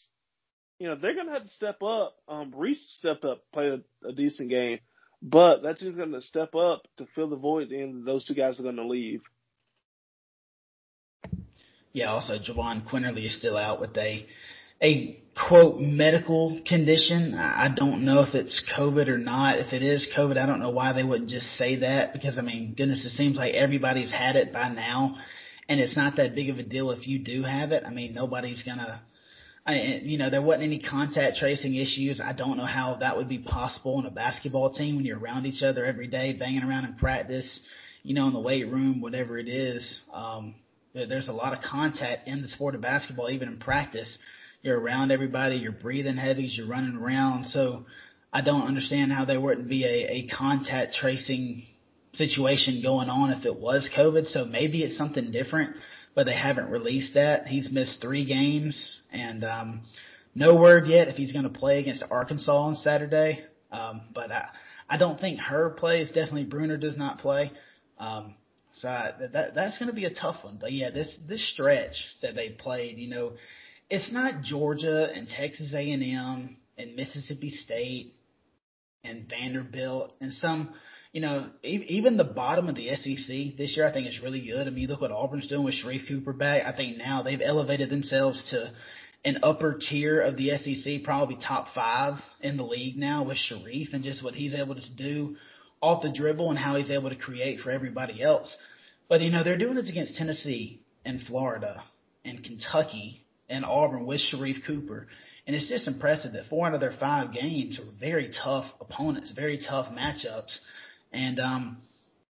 [0.78, 2.16] you know, they're going to have to step up.
[2.28, 4.80] Um, Reese stepped up, played a, a decent game,
[5.22, 8.58] but that team's going to step up to fill the void, and those two guys
[8.60, 9.22] are going to leave.
[11.92, 14.26] Yeah, also Jahvon Quinerly is still out with a
[14.82, 17.34] a quote medical condition.
[17.34, 19.58] I don't know if it's COVID or not.
[19.58, 22.42] If it is COVID, I don't know why they wouldn't just say that because I
[22.42, 25.16] mean, goodness, it seems like everybody's had it by now,
[25.68, 27.84] and it's not that big of a deal if you do have it.
[27.86, 29.02] I mean, nobody's gonna.
[29.68, 32.20] I, you know, there wasn't any contact tracing issues.
[32.20, 35.44] I don't know how that would be possible in a basketball team when you're around
[35.44, 37.60] each other every day, banging around in practice,
[38.04, 40.00] you know, in the weight room, whatever it is.
[40.14, 40.54] Um,
[40.94, 44.16] there's a lot of contact in the sport of basketball, even in practice
[44.66, 45.56] you're around everybody.
[45.56, 46.44] You're breathing heavy.
[46.50, 47.46] You're running around.
[47.46, 47.86] So
[48.32, 51.64] I don't understand how there wouldn't be a, a contact tracing
[52.14, 54.26] situation going on if it was COVID.
[54.26, 55.76] So maybe it's something different,
[56.14, 57.46] but they haven't released that.
[57.46, 59.82] He's missed three games and, um,
[60.34, 63.42] no word yet if he's going to play against Arkansas on Saturday.
[63.72, 64.48] Um, but I,
[64.88, 66.08] I don't think Herb plays.
[66.08, 67.52] Definitely Bruner does not play.
[67.98, 68.34] Um,
[68.72, 70.58] so I, that that's going to be a tough one.
[70.60, 73.32] But yeah, this this stretch that they played, you know,
[73.88, 78.14] it's not Georgia and Texas A&M and Mississippi State
[79.04, 80.74] and Vanderbilt and some,
[81.12, 84.66] you know, even the bottom of the SEC this year I think is really good.
[84.66, 86.64] I mean, look what Auburn's doing with Sharife Cooper back.
[86.66, 88.72] I think now they've elevated themselves to
[89.24, 93.88] an upper tier of the SEC, probably top five in the league now with Sharif
[93.92, 95.36] and just what he's able to do
[95.80, 98.54] off the dribble and how he's able to create for everybody else.
[99.08, 101.84] But you know, they're doing this against Tennessee and Florida
[102.24, 105.06] and Kentucky and Auburn with Sharife Cooper.
[105.46, 109.30] And it's just impressive that four out of their five games were very tough opponents,
[109.30, 110.56] very tough matchups.
[111.12, 111.78] And, um,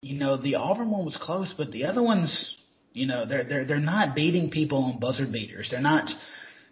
[0.01, 2.57] you know, the Auburn one was close, but the other ones,
[2.93, 5.69] you know, they're, they're, they're not beating people on buzzer beaters.
[5.71, 6.11] They're not,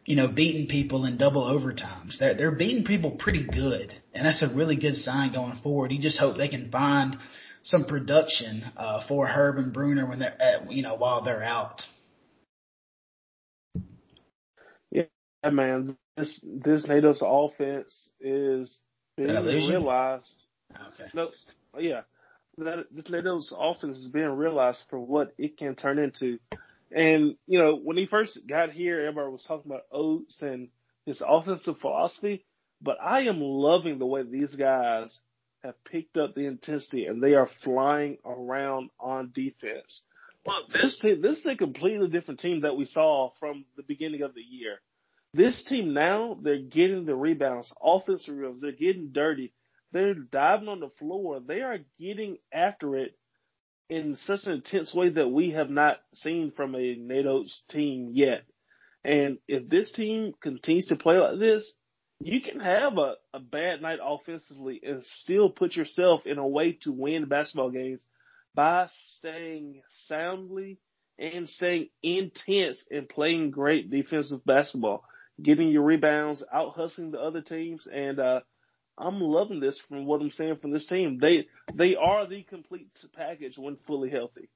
[0.04, 2.18] you know, beating people in double overtimes.
[2.18, 3.92] They're, they're beating people pretty good.
[4.12, 5.92] And that's a really good sign going forward.
[5.92, 7.16] You just hope they can find
[7.62, 11.80] some production, uh, for Herb and Bruner when they're, at, you know, while they're out.
[15.44, 18.80] Yeah, man, this this Nate Oats' offense is
[19.16, 20.26] being realized.
[20.72, 21.10] Okay.
[21.12, 21.28] No,
[21.78, 22.02] yeah,
[22.58, 26.38] that this Nate Oats' offense is being realized for what it can turn into.
[26.90, 30.68] And you know, when he first got here, everybody was talking about Oats and
[31.04, 32.44] his offensive philosophy.
[32.80, 35.16] But I am loving the way these guys
[35.62, 40.02] have picked up the intensity and they are flying around on defense.
[40.46, 44.34] Look, this this is a completely different team that we saw from the beginning of
[44.34, 44.78] the year.
[45.34, 48.62] This team now, they're getting the rebounds, offensive rebounds.
[48.62, 49.52] They're getting dirty.
[49.90, 51.40] They're diving on the floor.
[51.40, 53.18] They are getting after it
[53.90, 58.10] in such an intense way that we have not seen from a Nate Oats' team
[58.12, 58.44] yet.
[59.04, 61.70] And if this team continues to play like this,
[62.20, 66.78] you can have a, a bad night offensively and still put yourself in a way
[66.82, 68.00] to win basketball games
[68.54, 70.78] by staying soundly
[71.18, 75.04] and staying intense and playing great defensive basketball
[75.42, 78.40] getting your rebounds, out hustling the other teams, and uh,
[78.96, 81.18] I'm loving this from what I'm saying from this team.
[81.20, 84.48] They they are the complete package when fully healthy.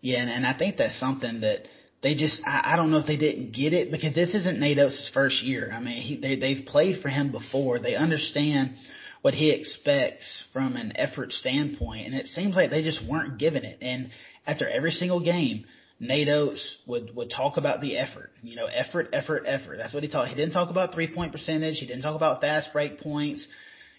[0.00, 1.62] Yeah, and, and I think that's something that
[2.02, 4.78] they just I, I don't know if they didn't get it because this isn't Nate
[4.78, 5.70] Oats' first year.
[5.72, 7.78] I mean, he, they they've played for him before.
[7.78, 8.74] They understand
[9.22, 13.64] what he expects from an effort standpoint, and it seems like they just weren't giving
[13.64, 13.78] it.
[13.80, 14.10] And
[14.46, 15.64] after every single game,
[16.02, 18.32] Nate Oats would, would talk about the effort.
[18.42, 19.76] You know, effort, effort, effort.
[19.78, 20.30] That's what he talked.
[20.30, 21.78] He didn't talk about three point percentage.
[21.78, 23.46] He didn't talk about fast break points.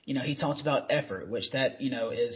[0.04, 2.36] You know, he talked about effort, which that, you know, is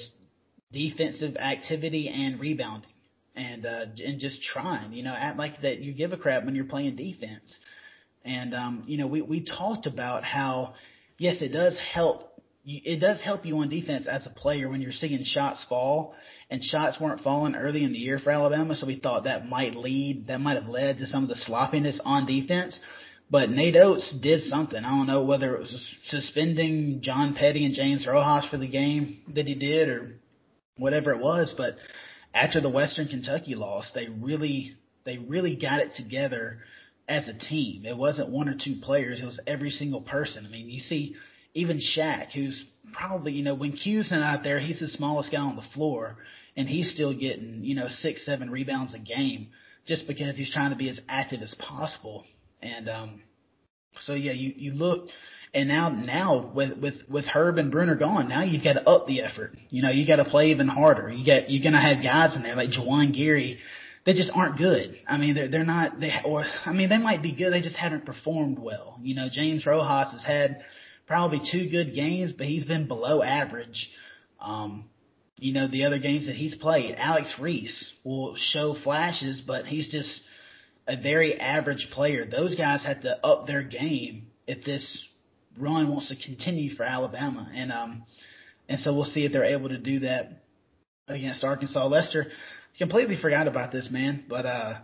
[0.71, 2.89] defensive activity and rebounding
[3.35, 6.55] and, uh, and just trying, you know, act like that you give a crap when
[6.55, 7.53] you're playing defense.
[8.23, 10.75] And, um, you know, we, we talked about how,
[11.17, 12.41] yes, it does help.
[12.65, 16.15] It does help you on defense as a player when you're seeing shots fall
[16.49, 19.75] and shots weren't falling early in the year for Alabama, so we thought that might
[19.75, 22.79] lead, that might have led to some of the sloppiness on defense.
[23.29, 24.77] But Nate Oats did something.
[24.77, 29.19] I don't know whether it was suspending John Petty and James Rojas for the game
[29.35, 30.15] that he did or
[30.77, 31.75] whatever it was, but
[32.33, 34.75] after the Western Kentucky loss, they really,
[35.05, 36.59] they really got it together
[37.09, 37.85] as a team.
[37.85, 39.19] It wasn't one or two players.
[39.19, 40.45] It was every single person.
[40.45, 41.15] I mean, you see
[41.53, 45.39] even Shack, who's probably, you know, when Q's not out there, he's the smallest guy
[45.39, 46.17] on the floor
[46.55, 49.49] and he's still getting, you know, six, seven rebounds a game
[49.85, 52.25] just because he's trying to be as active as possible.
[52.61, 53.21] And, um,
[54.01, 55.09] So yeah, you you look
[55.53, 59.07] and now, now with, with, with Herb and Bruner gone, now you've got to up
[59.07, 59.55] the effort.
[59.69, 61.09] You know, you got to play even harder.
[61.09, 63.59] You got, you're going to have guys in there like Juwan Gary
[64.05, 64.95] that just aren't good.
[65.07, 67.53] I mean, they're, they're not, they, or, I mean, they might be good.
[67.53, 68.99] They just haven't performed well.
[69.01, 70.63] You know, James Rojas has had
[71.07, 73.89] probably two good games, but he's been below average.
[74.39, 74.85] Um,
[75.37, 79.89] you know, the other games that he's played, Alex Reese will show flashes, but he's
[79.89, 80.09] just
[80.87, 82.25] a very average player.
[82.25, 85.05] Those guys have to up their game if this
[85.59, 88.03] run wants to continue for Alabama, and um,
[88.69, 90.43] and so we'll see if they're able to do that
[91.07, 91.87] against Arkansas.
[91.87, 92.27] Lester
[92.77, 94.79] completely forgot about this man, but uh,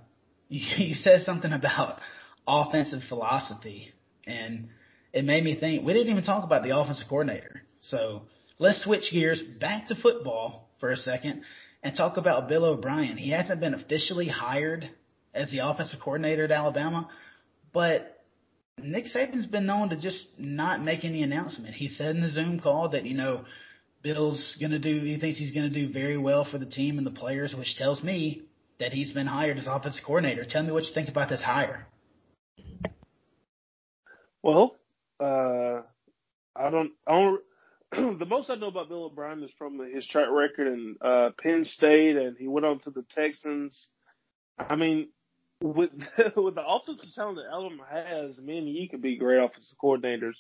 [0.49, 1.99] you, you said something about
[2.47, 3.91] offensive philosophy,
[4.27, 4.69] and
[5.13, 7.61] it made me think we didn't even talk about the offensive coordinator.
[7.81, 8.23] So
[8.59, 11.43] let's switch gears back to football for a second
[11.83, 13.17] and talk about Bill O'Brien.
[13.17, 14.89] He hasn't been officially hired
[15.33, 17.09] as the offensive coordinator at Alabama,
[17.71, 18.23] but
[18.79, 21.75] Nick Saban's been known to just not make any announcement.
[21.75, 23.45] He said in the Zoom call that, you know,
[24.01, 26.97] Bill's going to do, he thinks he's going to do very well for the team
[26.97, 28.43] and the players, which tells me
[28.79, 30.43] that he's been hired as offensive coordinator.
[30.43, 31.87] Tell me what you think about this hire.
[34.41, 34.75] Well,
[35.23, 35.81] uh,
[36.55, 37.41] I don't, I don't,
[38.19, 41.63] the most I know about Bill O'Brien is from his track record in uh, Penn
[41.65, 43.87] State, and he went on to the Texans.
[44.57, 45.09] I mean,
[45.61, 45.91] with
[46.35, 50.35] with the offensive talent that Alabama has, me and you could be great offensive coordinators.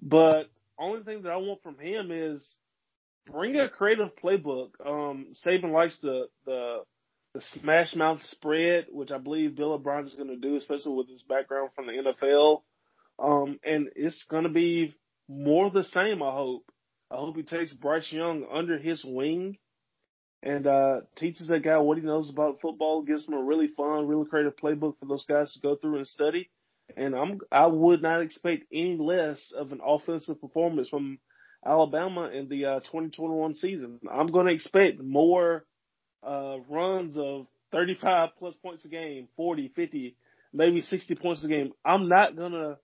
[0.00, 2.46] But only thing that I want from him is
[3.30, 4.70] bring a creative playbook.
[4.84, 6.78] Um, Saban likes the the
[7.34, 11.10] the smash mouth spread, which I believe Bill O'Brien is going to do, especially with
[11.10, 12.62] his background from the NFL.
[13.18, 14.94] Um, and it's going to be
[15.28, 16.22] more the same.
[16.22, 16.64] I hope.
[17.10, 19.58] I hope he takes Bryce Young under his wing
[20.42, 24.08] and uh, teaches that guy what he knows about football, gives him a really fun,
[24.08, 26.50] really creative playbook for those guys to go through and study.
[26.96, 31.18] And I'm I would not expect any less of an offensive performance from
[31.64, 33.98] Alabama in the uh, 2021 season.
[34.10, 35.64] I'm going to expect more
[36.24, 40.16] uh, runs of 35 plus points a game, 40, 50,
[40.52, 41.72] maybe 60 points a game.
[41.84, 42.78] I'm not gonna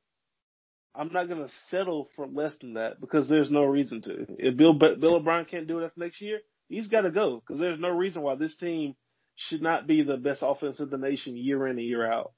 [0.95, 4.27] I'm not gonna settle for less than that because there's no reason to.
[4.39, 7.61] If Bill Bill O'Brien can't do it after next year, he's got to go because
[7.61, 8.95] there's no reason why this team
[9.37, 12.33] should not be the best offense in the nation year in and year out.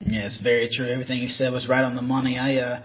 [0.00, 0.86] Yeah, it's very true.
[0.86, 2.38] Everything you said was right on the money.
[2.38, 2.84] I, uh,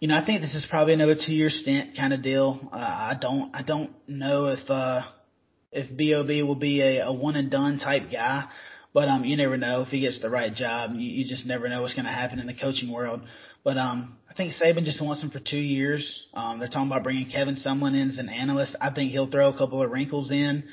[0.00, 2.68] you know, I think this is probably another two-year stint kind of deal.
[2.72, 5.02] Uh, I don't, I don't know if, uh,
[5.72, 8.46] if Bob will be a, a one and done type guy,
[8.96, 10.92] but um, you never know if he gets the right job.
[10.94, 13.20] You, you just never know what's going to happen in the coaching world.
[13.62, 16.24] But um, I think Saban just wants him for two years.
[16.32, 18.74] Um, they're talking about bringing Kevin Sumlin in as an analyst.
[18.80, 20.64] I think he'll throw a couple of wrinkles in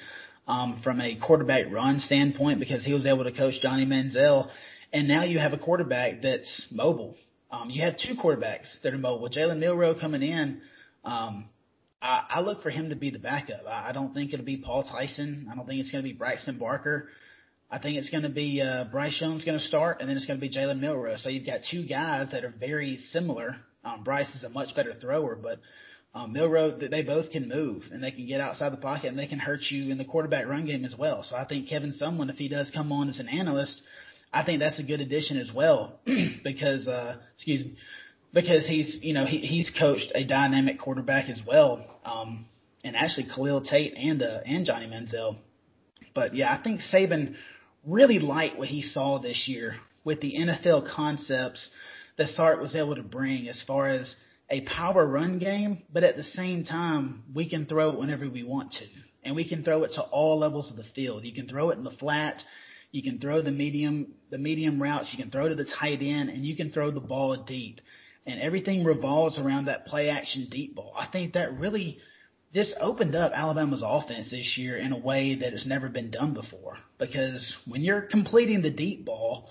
[0.48, 4.50] um, from a quarterback run standpoint because he was able to coach Johnny Manziel.
[4.94, 7.18] And now you have a quarterback that's mobile.
[7.52, 9.28] Um, you have two quarterbacks that are mobile.
[9.28, 10.62] Jalen Milroe coming in.
[11.04, 11.50] Um,
[12.02, 13.66] I, I look for him to be the backup.
[13.68, 15.50] I, I don't think it'll be Paul Tyson.
[15.52, 17.10] I don't think it's going to be Braxton Barker.
[17.74, 20.28] I think it's going to be uh, Bryce Young's going to start, and then it's
[20.28, 21.18] going to be Jalen Milroe.
[21.18, 23.56] So you've got two guys that are very similar.
[23.84, 25.58] Um, Bryce is a much better thrower, but
[26.14, 29.26] um, Milroe, they both can move and they can get outside the pocket and they
[29.26, 31.26] can hurt you in the quarterback run game as well.
[31.28, 33.82] So I think Kevin Sumlin, if he does come on as an analyst,
[34.32, 36.00] I think that's a good addition as well
[36.44, 37.76] because, uh, excuse me,
[38.32, 41.84] because he's, you know, he, he's coached a dynamic quarterback as well.
[42.06, 42.46] Um,
[42.84, 45.38] and actually Khalil Tate and, uh, and Johnny Manziel.
[46.14, 47.34] But yeah, I think Saban
[47.86, 51.70] really liked what he saw this year with the NFL concepts
[52.18, 54.14] that Sark was able to bring as far as
[54.50, 58.44] a power run game, but at the same time, we can throw it whenever we
[58.44, 58.86] want to.
[59.24, 61.24] And we can throw it to all levels of the field.
[61.24, 62.44] You can throw it in the flat,
[62.92, 66.30] you can throw the medium, the medium routes, you can throw to the tight end,
[66.30, 67.82] and you can throw the ball deep.
[68.26, 70.94] And everything revolves around that play action deep ball.
[70.96, 71.98] I think that really
[72.54, 76.34] just opened up Alabama's offense this year in a way that has never been done
[76.34, 76.78] before.
[77.00, 79.50] Because when you're completing the deep ball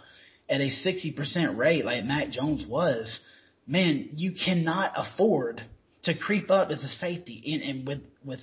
[0.48, 3.18] at a 60% rate like Mac Jones was,
[3.66, 5.62] man, you cannot afford
[6.04, 7.42] to creep up as a safety.
[7.52, 8.40] And, and with, with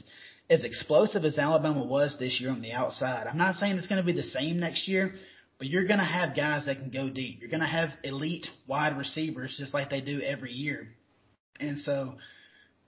[0.49, 4.01] as explosive as Alabama was this year on the outside, I'm not saying it's going
[4.01, 5.14] to be the same next year,
[5.57, 7.39] but you're going to have guys that can go deep.
[7.39, 10.89] You're going to have elite wide receivers just like they do every year.
[11.60, 12.16] And so,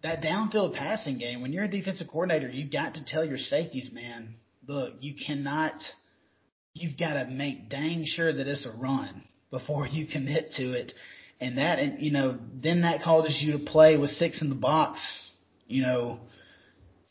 [0.03, 3.89] that downfield passing game, when you're a defensive coordinator, you've got to tell your safeties,
[3.91, 4.35] man,
[4.67, 5.73] look, you cannot,
[6.73, 10.93] you've got to make dang sure that it's a run before you commit to it.
[11.39, 14.55] And that, and, you know, then that causes you to play with six in the
[14.55, 14.99] box,
[15.67, 16.19] you know,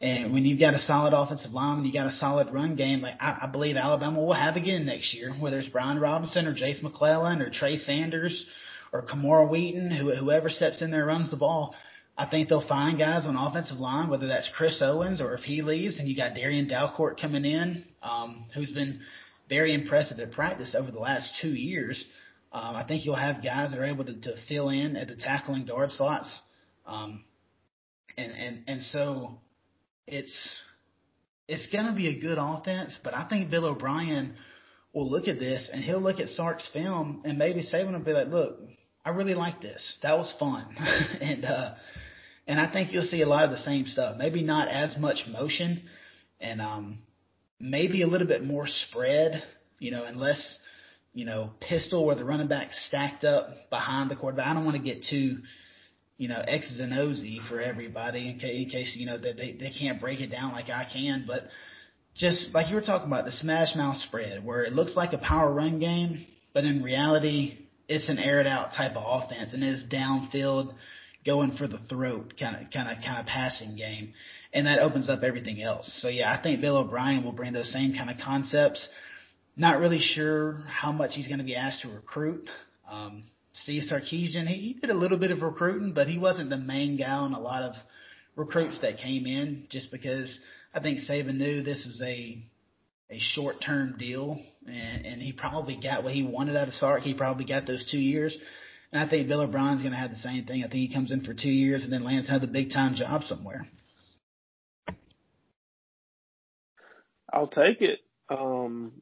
[0.01, 3.03] and when you've got a solid offensive line, when you got a solid run game,
[3.03, 6.55] like I, I believe Alabama will have again next year, whether it's Brian Robinson or
[6.55, 8.47] Jase McClellan or Trey Sanders
[8.93, 11.75] or Camar Wheaton, who, whoever steps in there runs the ball.
[12.21, 15.63] I think they'll find guys on offensive line, whether that's Chris Owens or if he
[15.63, 19.01] leaves, and you got Darian Dalcourt coming in, um, who's been
[19.49, 22.05] very impressive at practice over the last two years.
[22.53, 25.17] Um, I think you'll have guys that are able to, to fill in at the
[25.17, 26.29] tackling guard slots.
[26.85, 27.25] Um,
[28.19, 29.39] and, and, and so
[30.07, 30.37] it's,
[31.49, 34.35] it's going to be a good offense, but I think Bill O'Brien
[34.93, 38.13] will look at this and he'll look at Sark's film and maybe Saban will be
[38.13, 38.59] like, look,
[39.07, 39.81] I really like this.
[40.03, 40.67] That was fun.
[41.23, 41.75] and, uh,
[42.51, 44.17] and I think you'll see a lot of the same stuff.
[44.19, 45.85] Maybe not as much motion
[46.41, 46.99] and, um,
[47.61, 49.45] maybe a little bit more spread,
[49.79, 50.41] you know, and less,
[51.15, 54.49] you know, pistol where the running back stacked up behind the quarterback.
[54.49, 55.39] I don't want to get too,
[56.19, 59.53] you know, X's and O's for everybody in case, in case, you know, that they,
[59.53, 61.45] they can't break it down like I can, but
[62.17, 65.19] just like you were talking about the smash mouth spread where it looks like a
[65.19, 69.85] power run game, but in reality, it's an aired out type of offense and it's
[69.85, 70.75] downfield
[71.25, 74.15] going for the throat kind of, kind of, kind of passing game.
[74.53, 75.91] And that opens up everything else.
[76.01, 78.89] So yeah, I think Bill O'Brien will bring those same kind of concepts
[79.57, 82.49] not really sure how much he's going to be asked to recruit.
[82.91, 83.25] Um,
[83.63, 86.97] Steve Sarkisian, he, he did a little bit of recruiting, but he wasn't the main
[86.97, 87.75] guy on a lot of
[88.37, 90.39] recruits that came in just because
[90.73, 92.43] I think Saban knew this was a
[93.13, 97.03] a short term deal and, and he probably got what he wanted out of Sark.
[97.03, 98.37] He probably got those two years.
[98.93, 100.65] And I think Bill O'Brien's going to have the same thing.
[100.65, 103.25] I think he comes in for two years and then lands another big time job
[103.25, 103.67] somewhere.
[107.33, 108.01] I'll take it.
[108.29, 108.93] Um,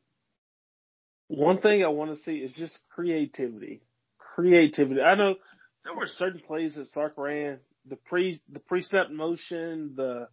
[1.29, 3.81] one thing I want to see is just creativity.
[4.19, 5.01] Creativity.
[5.01, 5.37] I know
[5.85, 7.59] there were certain plays that Sark ran,
[7.89, 10.29] the pre the pre-snap motion, the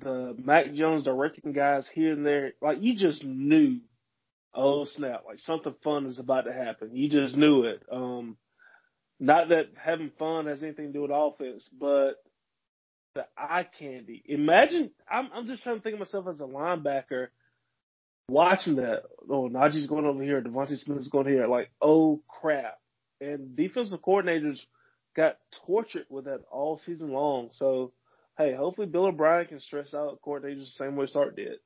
[0.00, 2.52] the Mac Jones directing guys here and there.
[2.62, 3.80] Like you just knew,
[4.54, 6.96] oh snap, like something fun is about to happen.
[6.96, 7.82] You just knew it.
[7.92, 8.36] Um,
[9.20, 12.22] not that having fun has anything to do with offense, but
[13.14, 14.22] the eye candy.
[14.26, 17.28] Imagine I'm I'm just trying to think of myself as a linebacker
[18.28, 22.78] watching that, oh, Najee's going over here, DeVonta Smith's going here, like, oh crap.
[23.20, 24.60] And defensive coordinators
[25.16, 25.36] got
[25.66, 27.50] tortured with that all season long.
[27.52, 27.92] So,
[28.36, 31.58] hey, hopefully Bill O'Brien can stress out coordinators the same way Sark did.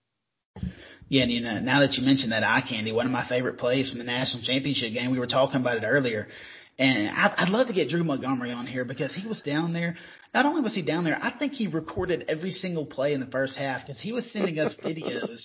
[1.09, 3.59] Yeah, and you know, now that you mentioned that eye candy, one of my favorite
[3.59, 6.29] plays from the national championship game, we were talking about it earlier.
[6.79, 9.97] And I'd love to get Drew Montgomery on here because he was down there.
[10.33, 13.27] Not only was he down there, I think he recorded every single play in the
[13.27, 15.41] first half because he was sending us videos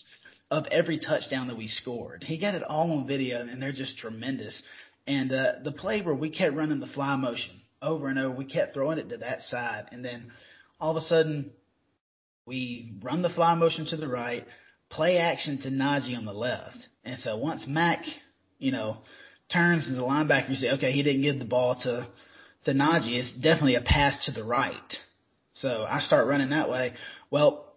[0.52, 2.24] of every touchdown that we scored.
[2.24, 4.62] He got it all on video, and they're just tremendous.
[5.08, 8.46] And uh, the play where we kept running the fly motion over and over, we
[8.46, 10.32] kept throwing it to that side, and then
[10.80, 11.52] all of a sudden
[12.46, 14.46] we run the fly motion to the right,
[14.90, 16.78] play action to Najee on the left.
[17.04, 18.04] And so once Mac,
[18.60, 18.98] you know,
[19.54, 22.08] turns as a linebacker, you say, okay, he didn't give the ball to
[22.66, 23.20] to Najee.
[23.20, 24.76] It's definitely a pass to the right.
[25.56, 26.94] So I start running that way.
[27.30, 27.74] Well,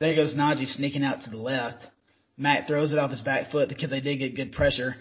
[0.00, 1.84] there goes Najee sneaking out to the left.
[2.36, 4.94] Mac throws it off his back foot because they did get good pressure.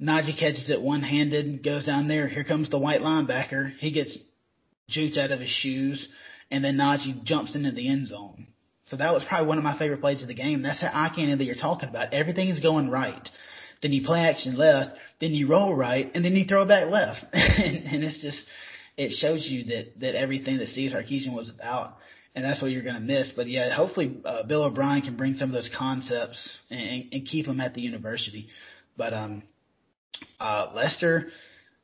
[0.00, 2.28] Najee catches it one handed, goes down there.
[2.28, 3.76] Here comes the white linebacker.
[3.78, 4.16] He gets
[4.90, 6.06] juked out of his shoes,
[6.50, 8.46] and then Najee jumps into the end zone.
[8.84, 10.62] So that was probably one of my favorite plays of the game.
[10.62, 12.12] That's that eye candy that you're talking about.
[12.12, 13.26] Everything is going right.
[13.80, 14.90] Then you play action left,
[15.22, 17.24] then you roll right, and then you throw back left.
[17.32, 18.38] and, and it's just,
[18.98, 21.96] it shows you that, that everything that Steve Sarkisian was about
[22.34, 23.32] and that's what you're going to miss.
[23.34, 27.46] But yeah, hopefully uh, Bill O'Brien can bring some of those concepts and, and keep
[27.46, 28.48] them at the university.
[28.96, 29.42] But um,
[30.40, 31.28] uh, Lester,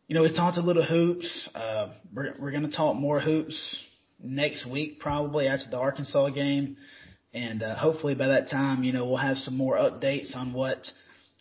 [0.07, 1.49] you know, we talked a little hoops.
[1.55, 3.77] Uh, we're we're going to talk more hoops
[4.23, 6.77] next week, probably after the Arkansas game,
[7.35, 10.79] and uh, hopefully by that time, you know, we'll have some more updates on what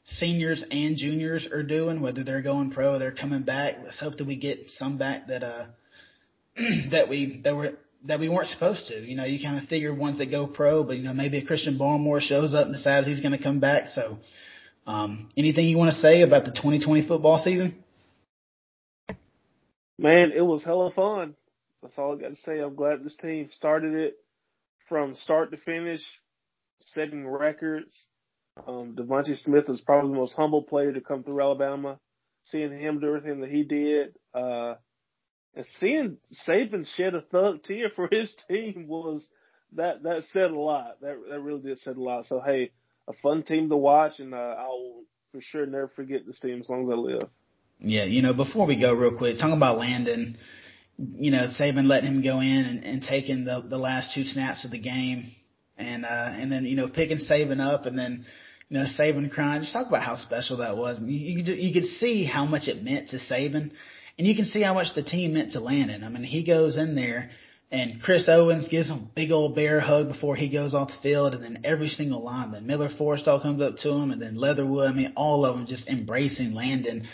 [0.08, 3.76] seniors and juniors are doing, whether they're going pro or they're coming back.
[3.84, 5.66] Let's hope that we get some back that uh
[6.92, 7.74] that we that were
[8.06, 9.00] that we weren't supposed to.
[9.00, 11.46] You know, you kind of figure ones that go pro, but you know, maybe a
[11.46, 13.90] Christian Barmore shows up and decides he's going to come back.
[13.90, 14.18] So,
[14.86, 17.84] um, anything you want to say about the 2020 football season?
[20.00, 21.36] Man, it was hella fun.
[21.82, 22.60] That's all I got to say.
[22.60, 24.16] I'm glad this team started it
[24.88, 26.02] from start to finish,
[26.80, 27.94] setting records.
[28.68, 32.00] Um, DeVonta Smith is probably the most humble player to come through Alabama.
[32.44, 34.76] Seeing him do everything that he did, uh,
[35.54, 39.28] and seeing Saban shed a thug tear for his team was
[39.74, 41.02] that that said a lot.
[41.02, 42.26] That that really did said a lot.
[42.26, 42.72] So hey,
[43.08, 46.70] a fun team to watch, and uh, I'll for sure never forget this team as
[46.70, 47.30] long as I live.
[47.80, 50.38] Yeah, you know, before we go real quick, talking about Landon,
[50.98, 54.64] you know, Saban letting him go in and, and taking the the last two snaps
[54.64, 55.32] of the game,
[55.78, 58.26] and uh, and then you know picking Saban up, and then
[58.70, 59.62] you know Saban crying.
[59.62, 60.98] Just talk about how special that was.
[60.98, 63.72] I mean, you you could see how much it meant to Saban
[64.18, 66.04] And you can see how much the team meant to Landon.
[66.04, 67.32] I mean, he goes in there
[67.72, 71.10] and Chris Owens gives him a big old bear hug before he goes off the
[71.10, 74.90] field, and then every single lineman, Miller Forristall comes up to him, and then Leatherwood.
[74.90, 77.08] I mean, all of them just embracing Landon.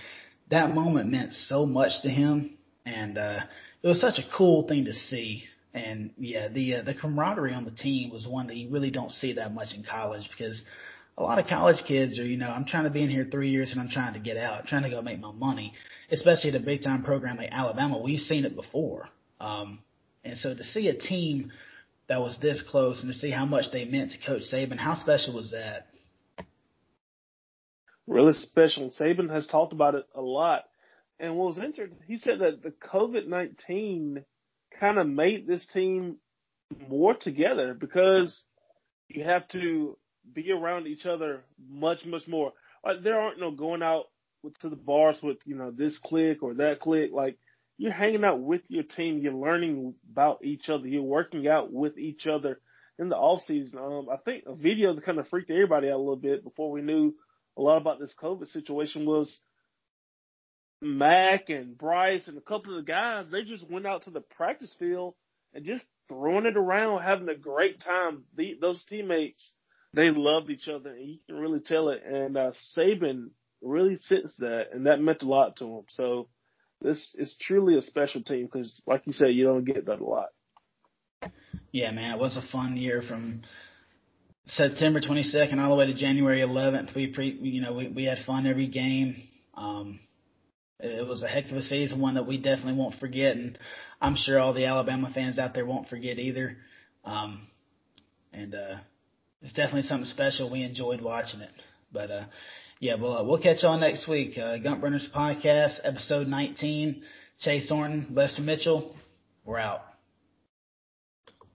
[0.51, 3.39] That moment meant so much to him, and uh,
[3.81, 5.45] it was such a cool thing to see.
[5.73, 9.11] And yeah, the uh, the camaraderie on the team was one that you really don't
[9.11, 10.61] see that much in college because
[11.17, 13.49] a lot of college kids are, you know, I'm trying to be in here three
[13.49, 15.73] years and I'm trying to get out, trying to go make my money,
[16.11, 18.01] especially at a big time program like Alabama.
[18.01, 19.09] We've seen it before.
[19.39, 19.79] Um,
[20.23, 21.51] and so to see a team
[22.07, 24.95] that was this close and to see how much they meant to Coach Saban, how
[24.95, 25.87] special was that?
[28.07, 28.91] Really special.
[28.91, 30.63] Saban has talked about it a lot.
[31.19, 34.25] And what was interesting, he said that the COVID 19
[34.79, 36.17] kind of made this team
[36.89, 38.43] more together because
[39.07, 39.97] you have to
[40.31, 42.53] be around each other much, much more.
[42.85, 44.05] Like there aren't no going out
[44.43, 47.11] with, to the bars with, you know, this clique or that clique.
[47.13, 47.37] Like
[47.77, 51.97] you're hanging out with your team, you're learning about each other, you're working out with
[51.97, 52.59] each other
[52.99, 53.79] in the off season.
[53.79, 56.71] Um, I think a video that kind of freaked everybody out a little bit before
[56.71, 57.13] we knew
[57.57, 59.39] a lot about this COVID situation was
[60.81, 63.29] Mac and Bryce and a couple of the guys.
[63.29, 65.15] They just went out to the practice field
[65.53, 68.23] and just throwing it around, having a great time.
[68.35, 69.53] The, those teammates,
[69.93, 72.03] they loved each other, and you can really tell it.
[72.05, 73.29] And uh, Saban
[73.61, 75.83] really sensed that, and that meant a lot to him.
[75.89, 76.27] So
[76.81, 80.05] this is truly a special team because, like you said, you don't get that a
[80.05, 80.29] lot.
[81.71, 83.41] Yeah, man, it was a fun year from
[84.47, 86.93] September 22nd all the way to January 11th.
[86.95, 89.23] We pre, you know, we we had fun every game.
[89.55, 89.99] Um,
[90.79, 93.57] it was a heck of a season, one that we definitely won't forget, and
[94.01, 96.57] I'm sure all the Alabama fans out there won't forget either.
[97.05, 97.47] Um,
[98.33, 98.75] and uh,
[99.43, 100.49] it's definitely something special.
[100.49, 101.51] We enjoyed watching it,
[101.91, 102.23] but uh,
[102.79, 104.37] yeah, well, uh, we'll catch y'all next week.
[104.37, 107.03] Uh, Gump Runners Podcast, episode 19.
[107.41, 108.95] Chase Thornton, Lester Mitchell,
[109.45, 109.92] we're out.